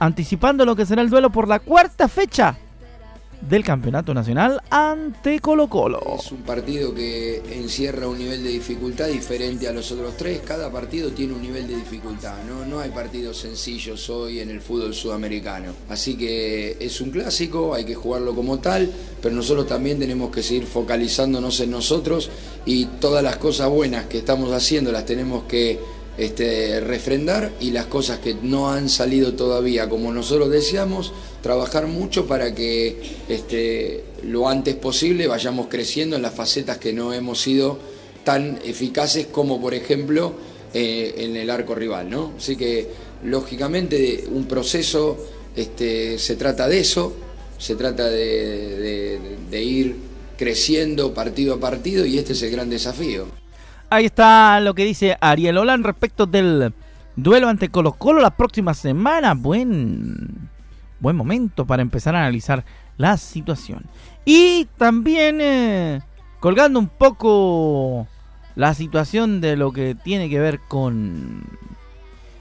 anticipando 0.00 0.64
lo 0.64 0.74
que 0.74 0.86
será 0.86 1.02
el 1.02 1.10
duelo 1.10 1.30
por 1.30 1.46
la 1.46 1.60
cuarta 1.60 2.08
fecha 2.08 2.58
del 3.40 3.64
Campeonato 3.64 4.12
Nacional 4.12 4.60
ante 4.70 5.40
Colo 5.40 5.68
Colo. 5.68 6.16
Es 6.18 6.30
un 6.30 6.42
partido 6.42 6.94
que 6.94 7.42
encierra 7.52 8.06
un 8.06 8.18
nivel 8.18 8.42
de 8.42 8.50
dificultad 8.50 9.08
diferente 9.08 9.66
a 9.66 9.72
los 9.72 9.90
otros 9.92 10.16
tres. 10.16 10.40
Cada 10.44 10.70
partido 10.70 11.10
tiene 11.10 11.34
un 11.34 11.42
nivel 11.42 11.66
de 11.66 11.76
dificultad. 11.76 12.34
No, 12.46 12.66
no 12.66 12.80
hay 12.80 12.90
partidos 12.90 13.38
sencillos 13.38 14.10
hoy 14.10 14.40
en 14.40 14.50
el 14.50 14.60
fútbol 14.60 14.94
sudamericano. 14.94 15.72
Así 15.88 16.16
que 16.16 16.76
es 16.80 17.00
un 17.00 17.10
clásico, 17.10 17.74
hay 17.74 17.84
que 17.84 17.94
jugarlo 17.94 18.34
como 18.34 18.58
tal, 18.58 18.90
pero 19.22 19.34
nosotros 19.34 19.66
también 19.66 19.98
tenemos 19.98 20.30
que 20.30 20.42
seguir 20.42 20.66
focalizándonos 20.66 21.60
en 21.60 21.70
nosotros 21.70 22.30
y 22.66 22.86
todas 23.00 23.22
las 23.22 23.36
cosas 23.36 23.70
buenas 23.70 24.06
que 24.06 24.18
estamos 24.18 24.52
haciendo 24.52 24.92
las 24.92 25.06
tenemos 25.06 25.44
que 25.44 25.78
este, 26.20 26.80
refrendar 26.80 27.50
y 27.60 27.70
las 27.70 27.86
cosas 27.86 28.18
que 28.18 28.34
no 28.34 28.70
han 28.70 28.90
salido 28.90 29.32
todavía 29.32 29.88
como 29.88 30.12
nosotros 30.12 30.50
deseamos, 30.50 31.14
trabajar 31.42 31.86
mucho 31.86 32.26
para 32.26 32.54
que 32.54 33.00
este, 33.26 34.04
lo 34.24 34.46
antes 34.46 34.74
posible 34.74 35.26
vayamos 35.26 35.68
creciendo 35.68 36.16
en 36.16 36.22
las 36.22 36.34
facetas 36.34 36.76
que 36.76 36.92
no 36.92 37.14
hemos 37.14 37.40
sido 37.40 37.78
tan 38.22 38.58
eficaces 38.62 39.28
como 39.28 39.62
por 39.62 39.72
ejemplo 39.72 40.34
eh, 40.74 41.14
en 41.16 41.36
el 41.36 41.48
arco 41.48 41.74
rival. 41.74 42.10
¿no? 42.10 42.34
Así 42.36 42.54
que 42.54 42.86
lógicamente 43.24 44.24
un 44.30 44.44
proceso 44.44 45.16
este, 45.56 46.18
se 46.18 46.36
trata 46.36 46.68
de 46.68 46.80
eso, 46.80 47.14
se 47.56 47.76
trata 47.76 48.10
de 48.10 49.18
ir 49.52 49.96
creciendo 50.36 51.14
partido 51.14 51.54
a 51.54 51.60
partido 51.60 52.04
y 52.04 52.18
este 52.18 52.34
es 52.34 52.42
el 52.42 52.50
gran 52.50 52.68
desafío. 52.68 53.39
Ahí 53.92 54.04
está 54.04 54.60
lo 54.60 54.72
que 54.74 54.84
dice 54.84 55.16
Ariel 55.20 55.58
Olan 55.58 55.82
respecto 55.82 56.24
del 56.24 56.72
duelo 57.16 57.48
ante 57.48 57.70
Colo 57.70 57.94
Colo 57.94 58.20
la 58.20 58.30
próxima 58.30 58.72
semana. 58.72 59.34
Buen, 59.34 60.48
buen 61.00 61.16
momento 61.16 61.66
para 61.66 61.82
empezar 61.82 62.14
a 62.14 62.20
analizar 62.20 62.64
la 62.98 63.16
situación. 63.16 63.82
Y 64.24 64.66
también 64.78 65.40
eh, 65.40 66.02
colgando 66.38 66.78
un 66.78 66.86
poco 66.86 68.06
la 68.54 68.74
situación 68.74 69.40
de 69.40 69.56
lo 69.56 69.72
que 69.72 69.96
tiene 69.96 70.30
que 70.30 70.38
ver 70.38 70.60
con 70.60 71.42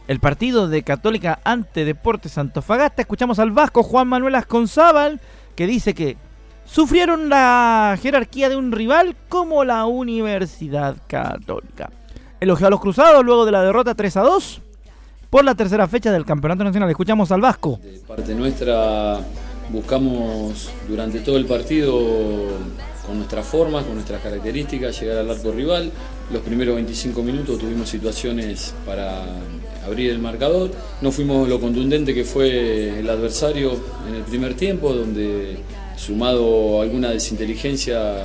el 0.07 0.19
partido 0.19 0.67
de 0.67 0.83
Católica 0.83 1.39
ante 1.43 1.83
Deportes 1.83 2.37
Antofagasta. 2.37 3.01
Escuchamos 3.01 3.39
al 3.39 3.49
vasco 3.49 3.81
Juan 3.81 4.07
Manuel 4.07 4.35
Asconzábal 4.35 5.19
que 5.55 5.65
dice 5.65 5.95
que 5.95 6.15
sufrieron 6.71 7.29
la 7.29 7.97
jerarquía 8.01 8.49
de 8.49 8.55
un 8.55 8.71
rival 8.71 9.15
como 9.27 9.63
la 9.63 9.85
Universidad 9.85 10.97
Católica. 11.07 11.89
Elogió 12.39 12.67
a 12.67 12.69
los 12.69 12.79
cruzados 12.79 13.25
luego 13.25 13.45
de 13.45 13.51
la 13.51 13.63
derrota 13.63 13.95
3 13.95 14.17
a 14.17 14.21
2 14.21 14.61
por 15.29 15.43
la 15.43 15.55
tercera 15.55 15.87
fecha 15.87 16.11
del 16.11 16.25
Campeonato 16.25 16.63
Nacional. 16.63 16.89
Escuchamos 16.89 17.31
al 17.31 17.41
Vasco. 17.41 17.79
De 17.83 17.99
parte 17.99 18.35
nuestra 18.35 19.19
buscamos 19.69 20.71
durante 20.87 21.19
todo 21.19 21.37
el 21.37 21.45
partido 21.45 21.99
con 23.05 23.17
nuestras 23.17 23.45
formas, 23.45 23.85
con 23.85 23.95
nuestras 23.95 24.21
características, 24.21 24.99
llegar 24.99 25.17
al 25.17 25.29
arco 25.29 25.51
rival. 25.51 25.91
Los 26.31 26.41
primeros 26.43 26.75
25 26.75 27.23
minutos 27.23 27.57
tuvimos 27.59 27.89
situaciones 27.89 28.75
para 28.85 29.25
abrir 29.85 30.11
el 30.11 30.19
marcador. 30.19 30.71
No 31.01 31.11
fuimos 31.11 31.49
lo 31.49 31.59
contundente 31.59 32.13
que 32.13 32.23
fue 32.23 32.99
el 32.99 33.09
adversario 33.09 33.73
en 34.07 34.15
el 34.15 34.23
primer 34.23 34.53
tiempo, 34.53 34.93
donde 34.93 35.57
sumado 35.99 36.81
alguna 36.81 37.11
desinteligencia, 37.11 38.23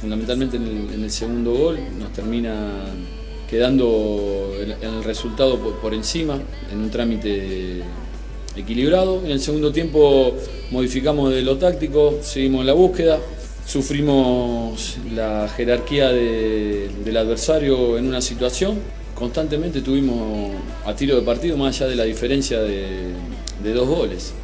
fundamentalmente 0.00 0.56
en 0.56 1.02
el, 1.02 1.10
segundo 1.10 1.52
gol, 1.52 1.78
nos 1.98 2.12
termina 2.12 2.52
quedando 3.48 4.52
el, 4.58 5.04
resultado 5.04 5.56
por, 5.80 5.94
encima, 5.94 6.40
en 6.72 6.78
un 6.80 6.90
trámite 6.90 7.82
equilibrado. 8.56 9.22
En 9.24 9.30
el 9.30 9.40
segundo 9.40 9.72
tiempo 9.72 10.34
modificamos 10.72 11.32
de 11.32 11.42
lo 11.42 11.56
táctico, 11.58 12.18
seguimos 12.22 12.64
la 12.64 12.72
búsqueda, 12.72 13.20
sufrimos 13.66 14.98
la 15.14 15.48
jerarquía 15.56 16.08
del 16.08 17.16
adversario 17.16 17.98
en 17.98 18.08
una 18.08 18.20
situación. 18.20 18.78
Constantemente 19.14 19.80
tuvimos 19.82 20.50
a 20.84 20.96
tiro 20.96 21.14
de 21.14 21.22
partido, 21.22 21.56
más 21.56 21.76
allá 21.76 21.90
de 21.90 21.96
la 21.96 22.04
diferencia 22.04 22.58
de 22.60 23.12
dos 23.62 23.86
goles. 23.86 24.34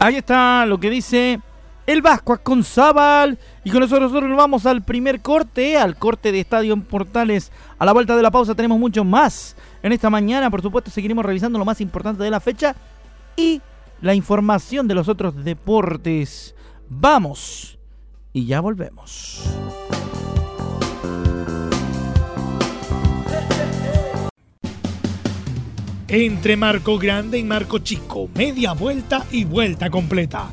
Ahí 0.00 0.16
está 0.16 0.66
lo 0.66 0.80
que 0.80 0.90
dice 0.90 1.38
el 1.86 2.02
Vasco 2.02 2.38
con 2.42 2.64
Zabal. 2.64 3.38
Y 3.64 3.70
con 3.70 3.82
eso 3.82 3.98
nosotros 4.00 4.28
nos 4.28 4.38
vamos 4.38 4.66
al 4.66 4.82
primer 4.82 5.20
corte, 5.20 5.76
al 5.76 5.96
corte 5.96 6.32
de 6.32 6.40
Estadio 6.40 6.72
en 6.72 6.82
Portales. 6.82 7.52
A 7.78 7.84
la 7.84 7.92
vuelta 7.92 8.16
de 8.16 8.22
la 8.22 8.30
pausa 8.30 8.54
tenemos 8.54 8.78
mucho 8.78 9.04
más. 9.04 9.56
En 9.82 9.92
esta 9.92 10.10
mañana, 10.10 10.50
por 10.50 10.62
supuesto, 10.62 10.90
seguiremos 10.90 11.24
revisando 11.24 11.58
lo 11.58 11.64
más 11.64 11.80
importante 11.80 12.22
de 12.22 12.30
la 12.30 12.40
fecha 12.40 12.74
y 13.36 13.60
la 14.00 14.14
información 14.14 14.88
de 14.88 14.94
los 14.94 15.08
otros 15.08 15.44
deportes. 15.44 16.54
Vamos 16.88 17.78
y 18.32 18.46
ya 18.46 18.60
volvemos. 18.60 19.42
Entre 26.06 26.56
Marco 26.56 26.98
Grande 26.98 27.38
y 27.38 27.42
Marco 27.42 27.78
Chico, 27.78 28.28
media 28.34 28.72
vuelta 28.72 29.24
y 29.32 29.44
vuelta 29.44 29.90
completa. 29.90 30.52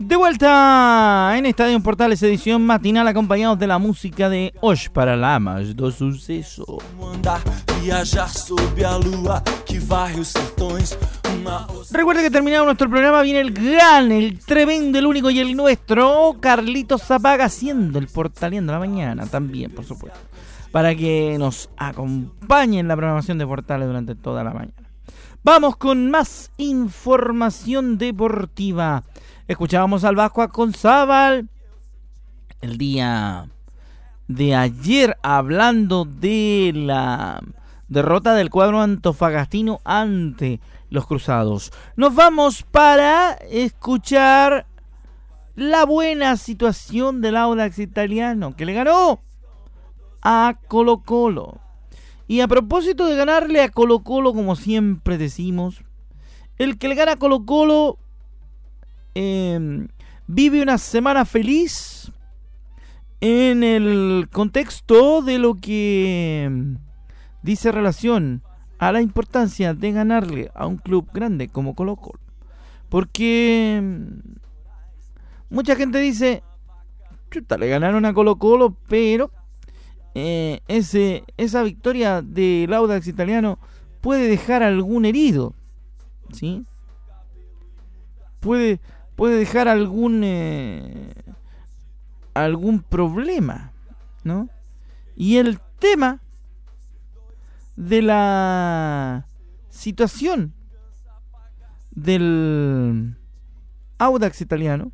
De 0.00 0.16
vuelta 0.16 1.32
en 1.34 1.46
Estadio 1.46 1.80
Portales 1.80 2.22
edición 2.22 2.66
matinal 2.66 3.08
acompañados 3.08 3.58
de 3.58 3.66
la 3.66 3.78
música 3.78 4.28
de 4.28 4.52
Osh 4.60 4.90
para 4.90 5.16
Lamas 5.16 5.74
do 5.74 5.90
Suceso. 5.90 6.66
Recuerda 11.90 12.20
que 12.20 12.30
terminado 12.30 12.66
nuestro 12.66 12.90
programa 12.90 13.22
viene 13.22 13.40
el 13.40 13.52
gran, 13.52 14.12
el 14.12 14.38
tremendo, 14.38 14.98
el 14.98 15.06
único 15.06 15.30
y 15.30 15.38
el 15.38 15.56
nuestro 15.56 16.36
Carlitos 16.38 17.02
Zapaga 17.02 17.46
haciendo 17.46 17.98
el 17.98 18.06
portaleando 18.06 18.74
la 18.74 18.80
mañana 18.80 19.24
también, 19.24 19.70
por 19.70 19.86
supuesto. 19.86 20.20
Para 20.72 20.94
que 20.94 21.36
nos 21.38 21.70
acompañe 21.78 22.80
en 22.80 22.88
la 22.88 22.96
programación 22.96 23.38
de 23.38 23.46
Portales 23.46 23.88
durante 23.88 24.14
toda 24.14 24.44
la 24.44 24.52
mañana. 24.52 24.89
Vamos 25.42 25.78
con 25.78 26.10
más 26.10 26.50
información 26.58 27.96
deportiva. 27.96 29.04
Escuchábamos 29.48 30.04
al 30.04 30.14
Vasco 30.14 30.46
Conzábal 30.50 31.48
el 32.60 32.76
día 32.76 33.48
de 34.28 34.54
ayer 34.54 35.16
hablando 35.22 36.04
de 36.04 36.72
la 36.74 37.40
Derrota 37.88 38.34
del 38.34 38.50
cuadro 38.50 38.82
antofagastino 38.82 39.80
ante 39.82 40.60
los 40.90 41.06
cruzados. 41.06 41.72
Nos 41.96 42.14
vamos 42.14 42.62
para 42.62 43.32
escuchar 43.32 44.66
la 45.56 45.86
buena 45.86 46.36
situación 46.36 47.22
del 47.22 47.38
Audax 47.38 47.78
italiano 47.78 48.54
que 48.54 48.66
le 48.66 48.74
ganó 48.74 49.20
a 50.20 50.58
Colo 50.68 50.98
Colo. 51.02 51.69
Y 52.30 52.42
a 52.42 52.46
propósito 52.46 53.06
de 53.06 53.16
ganarle 53.16 53.60
a 53.60 53.70
Colo 53.70 54.04
Colo, 54.04 54.32
como 54.32 54.54
siempre 54.54 55.18
decimos, 55.18 55.82
el 56.58 56.78
que 56.78 56.86
le 56.86 56.94
gana 56.94 57.14
a 57.14 57.16
Colo 57.16 57.44
Colo 57.44 57.98
em, 59.16 59.88
vive 60.28 60.62
una 60.62 60.78
semana 60.78 61.24
feliz 61.24 62.12
en 63.20 63.64
el 63.64 64.28
contexto 64.30 65.22
de 65.22 65.40
lo 65.40 65.56
que 65.56 66.44
em, 66.44 66.78
dice 67.42 67.72
relación 67.72 68.44
a 68.78 68.92
la 68.92 69.02
importancia 69.02 69.74
de 69.74 69.90
ganarle 69.90 70.52
a 70.54 70.68
un 70.68 70.76
club 70.76 71.08
grande 71.12 71.48
como 71.48 71.74
Colo 71.74 71.96
Colo. 71.96 72.20
Porque 72.88 73.74
em, 73.78 74.20
mucha 75.48 75.74
gente 75.74 75.98
dice, 75.98 76.44
chuta, 77.28 77.58
le 77.58 77.66
ganaron 77.66 78.04
a 78.04 78.14
Colo 78.14 78.36
Colo, 78.36 78.76
pero 78.86 79.32
eh, 80.14 80.60
ese, 80.68 81.24
esa 81.36 81.62
victoria 81.62 82.22
del 82.22 82.72
Audax 82.72 83.06
italiano 83.06 83.58
puede 84.00 84.28
dejar 84.28 84.62
algún 84.62 85.04
herido. 85.04 85.54
¿Sí? 86.32 86.64
Puede, 88.40 88.80
puede 89.16 89.36
dejar 89.36 89.68
algún 89.68 90.22
eh, 90.24 91.12
algún 92.34 92.82
problema, 92.82 93.72
¿no? 94.24 94.48
Y 95.16 95.36
el 95.36 95.60
tema 95.78 96.20
de 97.76 98.02
la 98.02 99.26
situación 99.68 100.54
del 101.90 103.16
Audax 103.98 104.40
italiano 104.40 104.92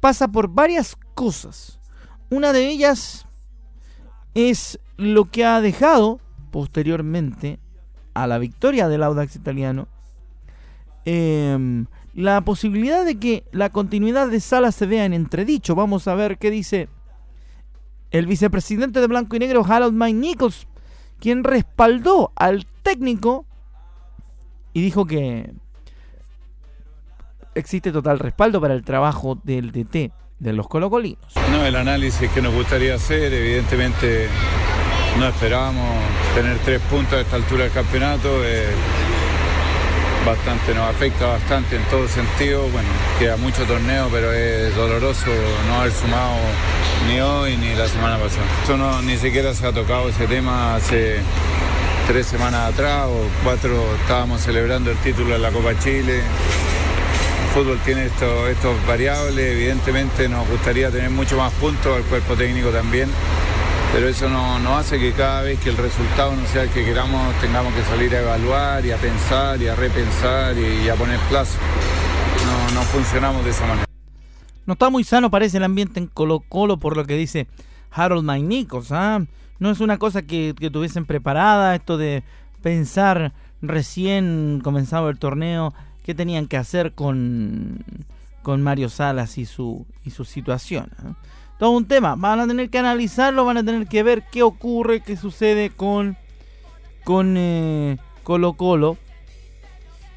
pasa 0.00 0.28
por 0.28 0.48
varias 0.48 0.96
cosas. 1.14 1.78
Una 2.30 2.52
de 2.52 2.68
ellas 2.68 3.26
es 4.34 4.78
lo 4.96 5.24
que 5.24 5.44
ha 5.44 5.60
dejado 5.60 6.20
posteriormente 6.50 7.58
a 8.14 8.26
la 8.26 8.38
victoria 8.38 8.88
del 8.88 9.02
Audax 9.02 9.36
italiano 9.36 9.88
em, 11.04 11.86
la 12.14 12.40
posibilidad 12.42 13.04
de 13.04 13.18
que 13.18 13.44
la 13.52 13.70
continuidad 13.70 14.28
de 14.28 14.40
Sala 14.40 14.72
se 14.72 14.86
vea 14.86 15.04
en 15.04 15.14
entredicho. 15.14 15.74
Vamos 15.74 16.08
a 16.08 16.14
ver 16.14 16.38
qué 16.38 16.50
dice 16.50 16.88
el 18.10 18.26
vicepresidente 18.26 19.00
de 19.00 19.06
Blanco 19.06 19.36
y 19.36 19.38
Negro, 19.38 19.64
Harold 19.66 19.94
Mike 19.94 20.18
Nichols, 20.18 20.66
quien 21.20 21.44
respaldó 21.44 22.32
al 22.34 22.66
técnico 22.82 23.46
y 24.72 24.82
dijo 24.82 25.06
que 25.06 25.52
existe 27.54 27.92
total 27.92 28.18
respaldo 28.18 28.60
para 28.60 28.74
el 28.74 28.84
trabajo 28.84 29.38
del 29.44 29.72
DT 29.72 30.12
de 30.40 30.52
los 30.52 30.66
colocolinos. 30.66 31.20
No, 31.52 31.64
el 31.64 31.76
análisis 31.76 32.28
que 32.30 32.42
nos 32.42 32.52
gustaría 32.52 32.94
hacer, 32.94 33.32
evidentemente 33.32 34.26
no 35.18 35.28
esperábamos 35.28 35.86
tener 36.34 36.58
tres 36.64 36.80
puntos 36.90 37.14
a 37.14 37.20
esta 37.20 37.36
altura 37.36 37.64
del 37.64 37.72
campeonato. 37.72 38.28
Eh, 38.44 38.66
bastante, 40.26 40.74
nos 40.74 40.88
afecta 40.88 41.26
bastante 41.26 41.76
en 41.76 41.82
todo 41.84 42.08
sentido. 42.08 42.62
Bueno, 42.68 42.88
queda 43.18 43.36
mucho 43.36 43.64
torneo, 43.64 44.08
pero 44.10 44.32
es 44.32 44.74
doloroso 44.74 45.30
no 45.68 45.80
haber 45.80 45.92
sumado 45.92 46.36
ni 47.06 47.20
hoy 47.20 47.56
ni 47.56 47.74
la 47.74 47.86
semana 47.86 48.16
pasada. 48.16 48.46
Esto 48.62 48.76
no, 48.76 49.02
ni 49.02 49.16
siquiera 49.16 49.54
se 49.54 49.66
ha 49.66 49.72
tocado 49.72 50.08
ese 50.08 50.26
tema 50.26 50.74
hace 50.74 51.20
tres 52.06 52.26
semanas 52.26 52.72
atrás 52.72 53.06
o 53.06 53.28
cuatro 53.44 53.72
estábamos 54.00 54.40
celebrando 54.40 54.90
el 54.90 54.96
título 54.98 55.34
de 55.34 55.38
la 55.38 55.50
Copa 55.50 55.78
Chile 55.78 56.22
fútbol 57.54 57.78
tiene 57.84 58.06
estos, 58.06 58.86
variables, 58.86 59.52
evidentemente 59.52 60.28
nos 60.28 60.48
gustaría 60.48 60.90
tener 60.90 61.10
mucho 61.10 61.36
más 61.36 61.52
puntos, 61.54 61.96
el 61.96 62.04
cuerpo 62.04 62.34
técnico 62.34 62.70
también, 62.70 63.08
pero 63.92 64.08
eso 64.08 64.28
no, 64.28 64.76
hace 64.76 65.00
que 65.00 65.12
cada 65.12 65.42
vez 65.42 65.58
que 65.58 65.70
el 65.70 65.76
resultado 65.76 66.34
no 66.36 66.46
sea 66.46 66.62
el 66.62 66.70
que 66.70 66.84
queramos 66.84 67.34
tengamos 67.40 67.74
que 67.74 67.82
salir 67.82 68.14
a 68.14 68.20
evaluar 68.20 68.86
y 68.86 68.92
a 68.92 68.96
pensar 68.96 69.60
y 69.60 69.66
a 69.66 69.74
repensar 69.74 70.56
y, 70.56 70.88
a 70.88 70.94
poner 70.94 71.18
plazo. 71.28 71.58
No, 72.74 72.82
funcionamos 72.82 73.44
de 73.44 73.50
esa 73.50 73.66
manera. 73.66 73.86
No 74.66 74.74
está 74.74 74.88
muy 74.88 75.02
sano 75.02 75.30
parece 75.30 75.56
el 75.56 75.64
ambiente 75.64 75.98
en 75.98 76.06
Colo 76.06 76.40
Colo 76.48 76.76
por 76.76 76.96
lo 76.96 77.04
que 77.04 77.16
dice 77.16 77.48
Harold 77.90 78.24
Magnicos. 78.24 78.92
¿ah? 78.92 79.20
No 79.58 79.70
es 79.70 79.80
una 79.80 79.98
cosa 79.98 80.22
que, 80.22 80.54
que 80.58 80.70
tuviesen 80.70 81.04
preparada, 81.04 81.74
esto 81.74 81.98
de 81.98 82.22
pensar 82.62 83.32
recién 83.60 84.60
comenzado 84.62 85.10
el 85.10 85.18
torneo 85.18 85.74
qué 86.10 86.14
tenían 86.16 86.48
que 86.48 86.56
hacer 86.56 86.92
con, 86.92 87.84
con 88.42 88.62
Mario 88.62 88.88
Salas 88.88 89.38
y 89.38 89.46
su, 89.46 89.86
y 90.04 90.10
su 90.10 90.24
situación. 90.24 90.90
¿eh? 91.06 91.12
Todo 91.56 91.70
un 91.70 91.84
tema, 91.84 92.16
van 92.16 92.40
a 92.40 92.48
tener 92.48 92.68
que 92.68 92.80
analizarlo, 92.80 93.44
van 93.44 93.58
a 93.58 93.64
tener 93.64 93.86
que 93.86 94.02
ver 94.02 94.24
qué 94.32 94.42
ocurre, 94.42 95.02
qué 95.02 95.16
sucede 95.16 95.70
con, 95.70 96.16
con 97.04 97.36
eh, 97.36 97.98
Colo 98.24 98.54
Colo. 98.54 98.96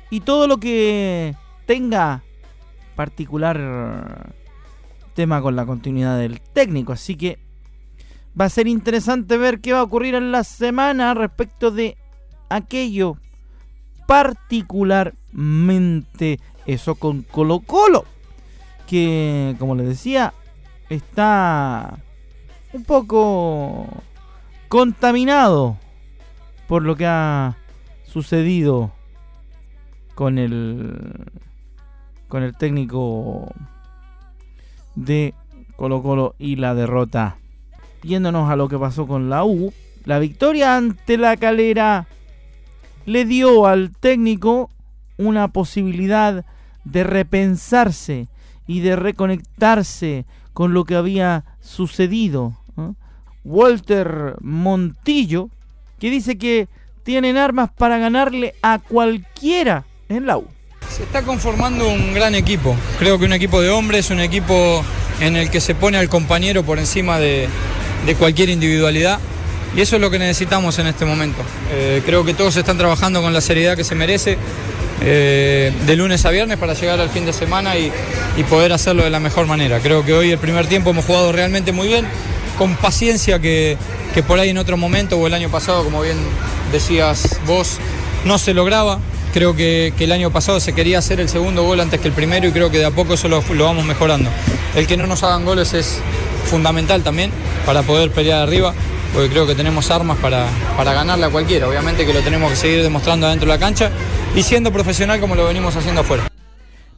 Y 0.09 0.21
todo 0.21 0.47
lo 0.47 0.57
que 0.57 1.35
tenga 1.67 2.23
particular 2.95 4.33
tema 5.13 5.43
con 5.43 5.55
la 5.55 5.67
continuidad 5.67 6.17
del 6.17 6.41
técnico. 6.41 6.91
Así 6.91 7.15
que 7.15 7.37
va 8.39 8.45
a 8.45 8.49
ser 8.49 8.67
interesante 8.67 9.37
ver 9.37 9.59
qué 9.59 9.73
va 9.73 9.81
a 9.81 9.83
ocurrir 9.83 10.15
en 10.15 10.31
la 10.31 10.43
semana 10.43 11.13
respecto 11.13 11.69
de 11.69 11.97
aquello 12.49 13.17
particularmente 14.07 16.39
eso 16.65 16.95
con 16.95 17.23
Colo 17.23 17.59
Colo, 17.59 18.05
que 18.87 19.55
como 19.59 19.75
les 19.75 19.87
decía, 19.87 20.33
está 20.89 21.99
un 22.73 22.83
poco 22.83 23.87
contaminado 24.67 25.77
por 26.67 26.83
lo 26.83 26.95
que 26.95 27.05
ha 27.05 27.57
sucedido 28.05 28.91
con 30.15 30.37
el 30.37 31.31
con 32.27 32.43
el 32.43 32.55
técnico 32.55 33.51
de 34.95 35.33
Colo 35.75 36.01
Colo 36.01 36.35
y 36.39 36.55
la 36.55 36.73
derrota. 36.73 37.37
Yéndonos 38.01 38.49
a 38.49 38.55
lo 38.55 38.69
que 38.69 38.77
pasó 38.77 39.07
con 39.07 39.29
la 39.29 39.45
U, 39.45 39.73
la 40.05 40.19
victoria 40.19 40.75
ante 40.75 41.17
la 41.17 41.37
calera 41.37 42.07
le 43.05 43.25
dio 43.25 43.67
al 43.67 43.91
técnico 43.91 44.69
una 45.17 45.47
posibilidad 45.49 46.45
de 46.83 47.03
repensarse 47.03 48.27
y 48.67 48.79
de 48.79 48.95
reconectarse 48.95 50.25
con 50.53 50.73
lo 50.73 50.85
que 50.85 50.95
había 50.95 51.45
sucedido. 51.61 52.57
Walter 53.43 54.35
Montillo, 54.39 55.49
que 55.99 56.09
dice 56.09 56.37
que 56.37 56.67
tienen 57.03 57.37
armas 57.37 57.69
para 57.77 57.97
ganarle 57.97 58.55
a 58.61 58.79
cualquiera 58.79 59.83
en 60.07 60.25
la 60.25 60.37
U. 60.37 60.47
Se 60.89 61.03
está 61.03 61.23
conformando 61.23 61.89
un 61.89 62.13
gran 62.13 62.35
equipo, 62.35 62.75
creo 62.99 63.19
que 63.19 63.25
un 63.25 63.33
equipo 63.33 63.61
de 63.61 63.69
hombres, 63.69 64.09
un 64.11 64.19
equipo 64.19 64.83
en 65.19 65.35
el 65.35 65.49
que 65.49 65.59
se 65.59 65.75
pone 65.75 65.97
al 65.97 66.09
compañero 66.09 66.63
por 66.63 66.79
encima 66.79 67.19
de, 67.19 67.49
de 68.05 68.15
cualquier 68.15 68.49
individualidad. 68.49 69.19
Y 69.75 69.81
eso 69.81 69.95
es 69.95 70.01
lo 70.01 70.11
que 70.11 70.19
necesitamos 70.19 70.77
en 70.79 70.87
este 70.87 71.05
momento. 71.05 71.41
Eh, 71.71 72.01
creo 72.05 72.23
que 72.23 72.33
todos 72.33 72.55
están 72.55 72.77
trabajando 72.77 73.21
con 73.21 73.33
la 73.33 73.41
seriedad 73.41 73.75
que 73.75 73.83
se 73.83 73.95
merece 73.95 74.37
eh, 75.01 75.73
de 75.85 75.95
lunes 75.95 76.25
a 76.25 76.29
viernes 76.29 76.57
para 76.57 76.73
llegar 76.75 76.99
al 76.99 77.09
fin 77.09 77.25
de 77.25 77.33
semana 77.33 77.75
y, 77.77 77.91
poder 78.49 78.73
hacerlo 78.73 79.03
de 79.03 79.09
la 79.09 79.19
mejor 79.19 79.47
manera. 79.47 79.79
Creo 79.79 80.05
que 80.05 80.13
hoy 80.13 80.31
el 80.31 80.37
primer 80.37 80.67
tiempo 80.67 80.91
hemos 80.91 81.05
jugado 81.05 81.31
realmente 81.31 81.71
muy 81.71 81.87
bien, 81.87 82.05
con 82.57 82.75
paciencia 82.75 83.39
que, 83.39 83.77
por 84.27 84.39
ahí 84.39 84.49
en 84.49 84.57
otro 84.57 84.77
momento 84.77 85.17
o 85.17 85.25
el 85.25 85.33
año 85.33 85.49
pasado, 85.49 85.83
como 85.83 86.01
bien 86.01 86.17
decías 86.71 87.39
vos, 87.47 87.77
no 88.25 88.37
se 88.37 88.53
lograba. 88.53 88.99
Creo 89.33 89.55
que, 89.55 89.93
el 89.97 90.11
año 90.11 90.29
pasado 90.29 90.59
se 90.59 90.73
quería 90.73 90.99
hacer 90.99 91.19
el 91.19 91.29
segundo 91.29 91.63
gol 91.63 91.79
antes 91.79 91.99
que 91.99 92.07
el 92.07 92.13
primero 92.13 92.47
y 92.47 92.51
creo 92.51 92.69
que 92.69 92.77
de 92.77 92.85
a 92.85 92.91
poco 92.91 93.15
eso 93.15 93.27
lo 93.27 93.41
vamos 93.41 93.85
mejorando. 93.85 94.29
El 94.75 94.85
que 94.85 94.97
no 94.97 95.07
nos 95.07 95.23
hagan 95.23 95.45
goles 95.45 95.73
es 95.73 95.99
fundamental 96.49 97.01
también 97.01 97.31
para 97.65 97.81
poder 97.81 98.11
pelear 98.11 98.41
arriba 98.41 98.73
porque 99.13 99.29
creo 99.29 99.45
que 99.45 99.55
tenemos 99.55 99.91
armas 99.91 100.17
para, 100.17 100.47
para 100.75 100.93
ganarle 100.93 101.25
a 101.25 101.29
cualquiera. 101.29 101.69
Obviamente 101.69 102.05
que 102.05 102.13
lo 102.13 102.21
tenemos 102.21 102.49
que 102.49 102.55
seguir 102.55 102.81
demostrando 102.81 103.27
adentro 103.27 103.47
de 103.47 103.53
la 103.53 103.59
cancha 103.59 103.91
y 104.35 104.41
siendo 104.41 104.71
profesional 104.71 105.19
como 105.19 105.35
lo 105.35 105.45
venimos 105.45 105.75
haciendo 105.75 106.01
afuera. 106.01 106.27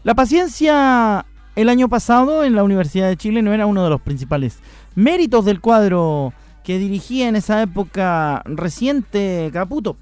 La 0.03 0.15
paciencia 0.15 1.25
el 1.55 1.69
año 1.69 1.89
pasado 1.89 2.43
en 2.43 2.55
la 2.55 2.63
Universidad 2.63 3.09
de 3.09 3.17
Chile 3.17 3.41
no 3.41 3.53
era 3.53 3.65
uno 3.65 3.83
de 3.83 3.89
los 3.89 4.01
principales 4.01 4.59
méritos 4.95 5.45
del 5.45 5.59
cuadro 5.59 6.33
que 6.63 6.79
dirigía 6.79 7.27
en 7.27 7.35
esa 7.35 7.61
época 7.61 8.41
reciente 8.45 9.49
Caputo. 9.51 9.97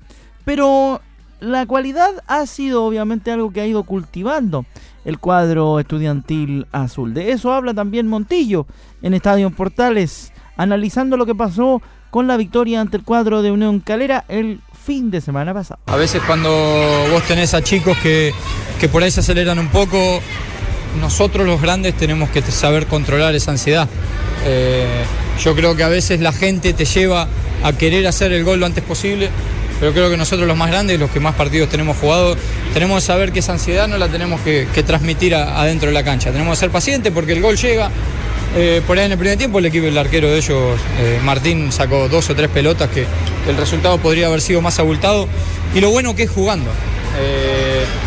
Pero 0.45 1.01
la 1.39 1.65
cualidad 1.65 2.11
ha 2.27 2.45
sido 2.45 2.85
obviamente 2.85 3.31
algo 3.31 3.51
que 3.51 3.61
ha 3.61 3.67
ido 3.67 3.83
cultivando 3.83 4.65
el 5.03 5.19
cuadro 5.19 5.79
estudiantil 5.79 6.67
azul. 6.71 7.13
De 7.13 7.31
eso 7.31 7.51
habla 7.51 7.73
también 7.73 8.07
Montillo 8.07 8.65
en 9.01 9.13
Estadio 9.13 9.49
Portales, 9.49 10.31
analizando 10.55 11.17
lo 11.17 11.25
que 11.25 11.35
pasó 11.35 11.81
con 12.13 12.27
la 12.27 12.37
victoria 12.37 12.79
ante 12.79 12.97
el 12.97 13.03
cuadro 13.03 13.41
de 13.41 13.49
Unión 13.49 13.79
Calera 13.79 14.23
el 14.27 14.59
fin 14.85 15.09
de 15.09 15.19
semana 15.19 15.51
pasado. 15.51 15.79
A 15.87 15.95
veces 15.95 16.21
cuando 16.27 16.47
vos 17.11 17.23
tenés 17.23 17.55
a 17.55 17.63
chicos 17.63 17.97
que, 18.03 18.31
que 18.79 18.87
por 18.87 19.01
ahí 19.01 19.09
se 19.09 19.21
aceleran 19.21 19.57
un 19.57 19.69
poco, 19.69 20.21
nosotros 21.01 21.47
los 21.47 21.59
grandes 21.59 21.95
tenemos 21.95 22.29
que 22.29 22.43
saber 22.43 22.85
controlar 22.85 23.33
esa 23.33 23.49
ansiedad. 23.49 23.89
Eh, 24.45 24.85
yo 25.43 25.55
creo 25.55 25.75
que 25.75 25.81
a 25.81 25.87
veces 25.87 26.19
la 26.19 26.31
gente 26.31 26.73
te 26.73 26.85
lleva 26.85 27.27
a 27.63 27.73
querer 27.73 28.05
hacer 28.05 28.31
el 28.31 28.43
gol 28.43 28.59
lo 28.59 28.67
antes 28.67 28.83
posible, 28.83 29.31
pero 29.79 29.91
creo 29.91 30.11
que 30.11 30.17
nosotros 30.17 30.47
los 30.47 30.55
más 30.55 30.69
grandes, 30.69 30.99
los 30.99 31.09
que 31.09 31.19
más 31.19 31.33
partidos 31.33 31.69
tenemos 31.69 31.97
jugado, 31.97 32.37
tenemos 32.75 32.97
que 33.01 33.07
saber 33.07 33.31
que 33.31 33.39
esa 33.39 33.53
ansiedad 33.53 33.87
no 33.87 33.97
la 33.97 34.07
tenemos 34.07 34.39
que, 34.41 34.67
transmitir 34.85 35.33
adentro 35.33 35.87
de 35.87 35.95
la 35.95 36.03
cancha. 36.03 36.31
Tenemos 36.31 36.59
que 36.59 36.59
ser 36.59 36.69
pacientes 36.69 37.11
porque 37.11 37.33
el 37.33 37.41
gol 37.41 37.57
llega. 37.57 37.89
Eh, 38.55 38.81
por 38.85 38.99
ahí 38.99 39.05
en 39.05 39.13
el 39.13 39.17
primer 39.17 39.37
tiempo 39.37 39.59
el 39.59 39.65
equipo, 39.65 39.87
el 39.87 39.97
arquero 39.97 40.29
de 40.29 40.37
ellos, 40.37 40.79
eh, 40.99 41.19
Martín, 41.23 41.71
sacó 41.71 42.07
dos 42.07 42.29
o 42.29 42.35
tres 42.35 42.49
pelotas 42.49 42.89
que, 42.89 43.05
el 43.47 43.57
resultado 43.57 43.97
podría 43.97 44.27
haber 44.27 44.41
sido 44.41 44.61
más 44.61 44.79
abultado. 44.79 45.27
Y 45.73 45.81
lo 45.81 45.89
bueno 45.89 46.15
que 46.15 46.23
es 46.23 46.29
jugando. 46.29 46.69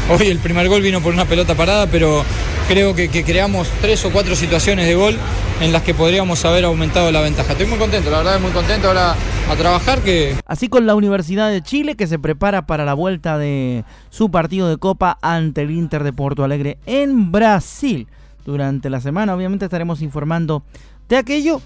hoy 0.08 0.28
el 0.28 0.38
primer 0.38 0.68
gol 0.68 0.82
vino 0.82 1.00
por 1.00 1.12
una 1.12 1.24
pelota 1.24 1.54
parada, 1.54 1.86
pero 1.88 2.24
creo 2.68 2.94
que, 2.94 3.08
creamos 3.24 3.68
tres 3.80 4.04
o 4.04 4.10
cuatro 4.10 4.34
situaciones 4.34 4.86
de 4.86 4.94
gol 4.94 5.16
en 5.60 5.72
las 5.72 5.82
que 5.82 5.94
podríamos 5.94 6.44
haber 6.44 6.64
aumentado 6.64 7.10
la 7.12 7.20
ventaja. 7.20 7.52
Estoy 7.52 7.66
muy 7.66 7.78
contento, 7.78 8.10
la 8.10 8.18
verdad, 8.18 8.40
muy 8.40 8.50
contento 8.50 8.88
ahora 8.88 9.14
a 9.50 9.56
trabajar 9.56 10.00
que... 10.00 10.36
Así 10.46 10.68
con 10.68 10.86
la 10.86 10.94
Universidad 10.94 11.50
de 11.50 11.62
Chile 11.62 11.96
que 11.96 12.06
se 12.06 12.18
prepara 12.18 12.66
para 12.66 12.84
la 12.84 12.94
vuelta 12.94 13.38
de 13.38 13.84
su 14.10 14.30
partido 14.30 14.68
de 14.68 14.76
Copa 14.78 15.18
ante 15.22 15.62
el 15.62 15.70
Inter 15.70 16.04
de 16.04 16.12
Porto 16.12 16.44
Alegre 16.44 16.78
en 16.86 17.30
Brasil. 17.30 18.08
Durante 18.46 18.88
la 18.88 19.00
semana 19.00 19.34
obviamente 19.34 19.64
estaremos 19.64 20.00
informando 20.02 20.62
de 21.08 21.16
aquello. 21.16 21.60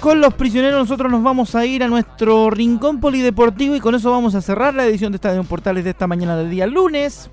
Con 0.00 0.20
los 0.20 0.34
prisioneros 0.34 0.80
nosotros 0.80 1.10
nos 1.10 1.22
vamos 1.22 1.54
a 1.54 1.64
ir 1.64 1.82
a 1.82 1.88
nuestro 1.88 2.50
rincón 2.50 3.00
polideportivo 3.00 3.74
y 3.74 3.80
con 3.80 3.94
eso 3.94 4.10
vamos 4.10 4.34
a 4.34 4.42
cerrar 4.42 4.74
la 4.74 4.84
edición 4.84 5.12
de 5.12 5.16
Estadio 5.16 5.42
Portales 5.44 5.82
de 5.82 5.90
esta 5.90 6.06
mañana 6.06 6.36
del 6.36 6.50
día 6.50 6.66
lunes. 6.66 7.30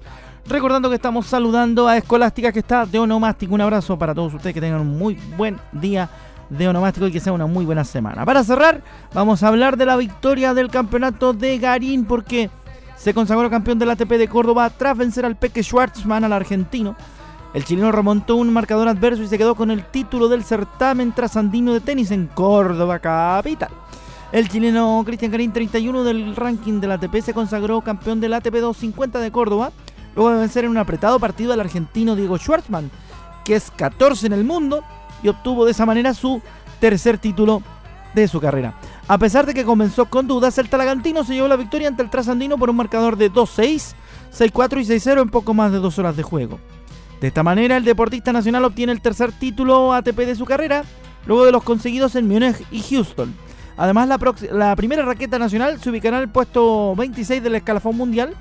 Recordando 0.47 0.87
que 0.87 0.95
estamos 0.95 1.25
saludando 1.25 1.89
a 1.89 1.97
Escolástica 1.97 2.53
que 2.53 2.59
está 2.59 2.85
de 2.85 2.99
onomástico. 2.99 3.53
Un 3.53 3.61
abrazo 3.61 3.99
para 3.99 4.15
todos 4.15 4.33
ustedes 4.33 4.53
que 4.53 4.61
tengan 4.61 4.79
un 4.79 4.97
muy 4.97 5.15
buen 5.35 5.57
día 5.73 6.09
de 6.49 6.65
onomástico 6.69 7.07
y 7.07 7.11
que 7.11 7.19
sea 7.19 7.33
una 7.33 7.45
muy 7.45 7.65
buena 7.65 7.83
semana. 7.83 8.23
Para 8.23 8.41
cerrar, 8.45 8.81
vamos 9.13 9.43
a 9.43 9.49
hablar 9.49 9.75
de 9.75 9.85
la 9.85 9.97
victoria 9.97 10.53
del 10.53 10.69
campeonato 10.69 11.33
de 11.33 11.57
Garín 11.57 12.05
porque 12.05 12.49
se 12.97 13.13
consagró 13.13 13.49
campeón 13.49 13.79
del 13.79 13.91
ATP 13.91 14.11
de 14.13 14.27
Córdoba 14.27 14.69
tras 14.69 14.97
vencer 14.97 15.25
al 15.25 15.35
Peque 15.35 15.63
Schwartzman, 15.63 16.23
al 16.23 16.33
argentino 16.33 16.95
el 17.53 17.63
chileno 17.63 17.91
remontó 17.91 18.35
un 18.35 18.51
marcador 18.51 18.87
adverso 18.87 19.23
y 19.23 19.27
se 19.27 19.37
quedó 19.37 19.55
con 19.55 19.71
el 19.71 19.85
título 19.85 20.27
del 20.27 20.43
certamen 20.43 21.13
trasandino 21.13 21.73
de 21.73 21.79
tenis 21.79 22.11
en 22.11 22.27
Córdoba 22.27 22.99
capital. 22.99 23.69
El 24.31 24.49
chileno 24.49 25.01
Cristian 25.05 25.31
Garín, 25.31 25.53
31 25.53 26.03
del 26.03 26.35
ranking 26.35 26.79
del 26.81 26.91
ATP, 26.91 27.21
se 27.21 27.33
consagró 27.33 27.81
campeón 27.81 28.19
del 28.19 28.33
ATP 28.33 28.57
250 28.57 29.19
de 29.19 29.31
Córdoba, 29.31 29.71
luego 30.15 30.31
de 30.31 30.39
vencer 30.39 30.65
en 30.65 30.69
un 30.71 30.77
apretado 30.77 31.19
partido 31.19 31.53
al 31.53 31.61
argentino 31.61 32.15
Diego 32.15 32.37
Schwartzman, 32.37 32.91
que 33.45 33.55
es 33.55 33.71
14 33.71 34.27
en 34.27 34.33
el 34.33 34.43
mundo, 34.43 34.83
y 35.23 35.29
obtuvo 35.29 35.65
de 35.65 35.71
esa 35.71 35.85
manera 35.85 36.13
su 36.13 36.41
tercer 36.79 37.17
título 37.17 37.63
de 38.21 38.27
su 38.27 38.39
carrera. 38.39 38.75
A 39.07 39.17
pesar 39.17 39.45
de 39.45 39.53
que 39.53 39.65
comenzó 39.65 40.05
con 40.05 40.27
dudas, 40.27 40.57
el 40.57 40.69
talagantino 40.69 41.23
se 41.23 41.33
llevó 41.33 41.47
la 41.47 41.55
victoria 41.55 41.87
ante 41.87 42.03
el 42.03 42.09
trasandino 42.09 42.57
por 42.57 42.69
un 42.69 42.75
marcador 42.75 43.17
de 43.17 43.31
2-6, 43.31 43.93
6-4 44.37 44.81
y 44.81 44.85
6-0 44.85 45.21
en 45.21 45.29
poco 45.29 45.53
más 45.53 45.71
de 45.71 45.79
dos 45.79 45.97
horas 45.99 46.15
de 46.15 46.23
juego. 46.23 46.59
De 47.21 47.27
esta 47.27 47.43
manera, 47.43 47.77
el 47.77 47.83
deportista 47.83 48.31
nacional 48.31 48.65
obtiene 48.65 48.91
el 48.91 49.01
tercer 49.01 49.31
título 49.31 49.93
ATP 49.93 50.17
de 50.17 50.35
su 50.35 50.45
carrera, 50.45 50.83
luego 51.25 51.45
de 51.45 51.51
los 51.51 51.63
conseguidos 51.63 52.15
en 52.15 52.27
Múnich 52.27 52.63
y 52.71 52.81
Houston. 52.81 53.33
Además, 53.77 54.09
la, 54.51 54.75
primera 54.75 55.03
raqueta 55.03 55.37
nacional 55.37 55.79
se 55.79 55.89
ubicará 55.89 56.17
en 56.17 56.23
el 56.23 56.29
puesto 56.29 56.95
26 56.95 57.43
del 57.43 57.55
escalafón 57.55 57.95
mundial 57.95 58.33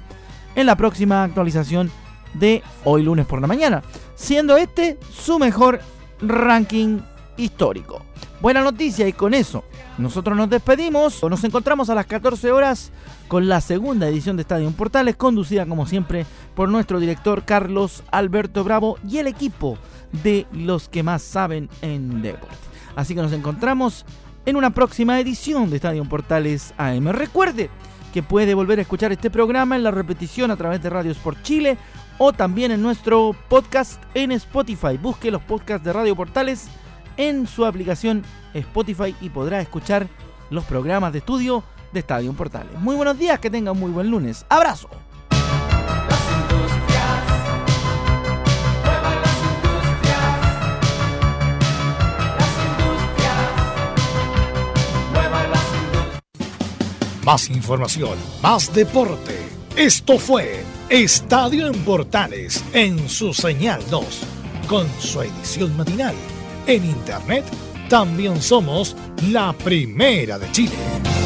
en 0.54 0.66
la 0.66 0.76
próxima 0.76 1.24
actualización 1.24 1.90
de 2.32 2.62
hoy 2.84 3.02
lunes 3.02 3.26
por 3.26 3.40
la 3.40 3.46
mañana, 3.46 3.82
siendo 4.14 4.56
este 4.56 4.98
su 5.12 5.38
mejor 5.38 5.80
ranking 6.20 7.00
histórico. 7.36 8.05
Buena 8.40 8.60
noticia 8.60 9.08
y 9.08 9.14
con 9.14 9.32
eso 9.32 9.64
nosotros 9.96 10.36
nos 10.36 10.50
despedimos. 10.50 11.22
Nos 11.22 11.42
encontramos 11.44 11.88
a 11.88 11.94
las 11.94 12.06
14 12.06 12.52
horas 12.52 12.92
con 13.28 13.48
la 13.48 13.62
segunda 13.62 14.08
edición 14.08 14.36
de 14.36 14.42
Estadio 14.42 14.70
Portales, 14.72 15.16
conducida 15.16 15.64
como 15.64 15.86
siempre 15.86 16.26
por 16.54 16.68
nuestro 16.68 17.00
director 17.00 17.44
Carlos 17.44 18.02
Alberto 18.10 18.62
Bravo 18.62 18.98
y 19.08 19.18
el 19.18 19.26
equipo 19.26 19.78
de 20.22 20.46
los 20.52 20.88
que 20.88 21.02
más 21.02 21.22
saben 21.22 21.70
en 21.80 22.20
deporte. 22.20 22.56
Así 22.94 23.14
que 23.14 23.22
nos 23.22 23.32
encontramos 23.32 24.04
en 24.44 24.56
una 24.56 24.70
próxima 24.70 25.18
edición 25.18 25.70
de 25.70 25.76
Estadio 25.76 26.04
Portales 26.04 26.74
AM. 26.76 27.08
Recuerde 27.08 27.70
que 28.12 28.22
puede 28.22 28.54
volver 28.54 28.78
a 28.78 28.82
escuchar 28.82 29.12
este 29.12 29.30
programa 29.30 29.76
en 29.76 29.82
la 29.82 29.90
repetición 29.90 30.50
a 30.50 30.56
través 30.56 30.82
de 30.82 30.90
Radio 30.90 31.12
Sport 31.12 31.42
Chile 31.42 31.78
o 32.18 32.32
también 32.32 32.70
en 32.70 32.82
nuestro 32.82 33.34
podcast 33.48 34.02
en 34.14 34.32
Spotify. 34.32 34.98
Busque 35.00 35.30
los 35.30 35.42
podcasts 35.42 35.84
de 35.84 35.92
Radio 35.92 36.14
Portales 36.14 36.68
en 37.16 37.46
su 37.46 37.64
aplicación 37.64 38.22
Spotify 38.54 39.14
y 39.20 39.30
podrá 39.30 39.60
escuchar 39.60 40.08
los 40.50 40.64
programas 40.64 41.12
de 41.12 41.18
estudio 41.18 41.62
de 41.92 42.00
Estadio 42.00 42.32
Portales. 42.32 42.78
Muy 42.80 42.96
buenos 42.96 43.18
días, 43.18 43.38
que 43.38 43.50
tengan 43.50 43.78
muy 43.78 43.90
buen 43.90 44.10
lunes. 44.10 44.44
Abrazo. 44.48 44.88
Más 57.24 57.50
información, 57.50 58.16
más 58.40 58.72
deporte. 58.72 59.36
Esto 59.74 60.16
fue 60.16 60.62
Estadio 60.88 61.66
en 61.66 61.84
Portales 61.84 62.64
en 62.72 63.08
su 63.08 63.34
señal 63.34 63.82
2, 63.90 64.20
con 64.68 64.86
su 65.00 65.22
edición 65.22 65.76
matinal 65.76 66.14
en 66.66 66.84
Internet 66.84 67.44
también 67.88 68.42
somos 68.42 68.96
la 69.30 69.52
primera 69.52 70.38
de 70.38 70.50
Chile. 70.52 71.25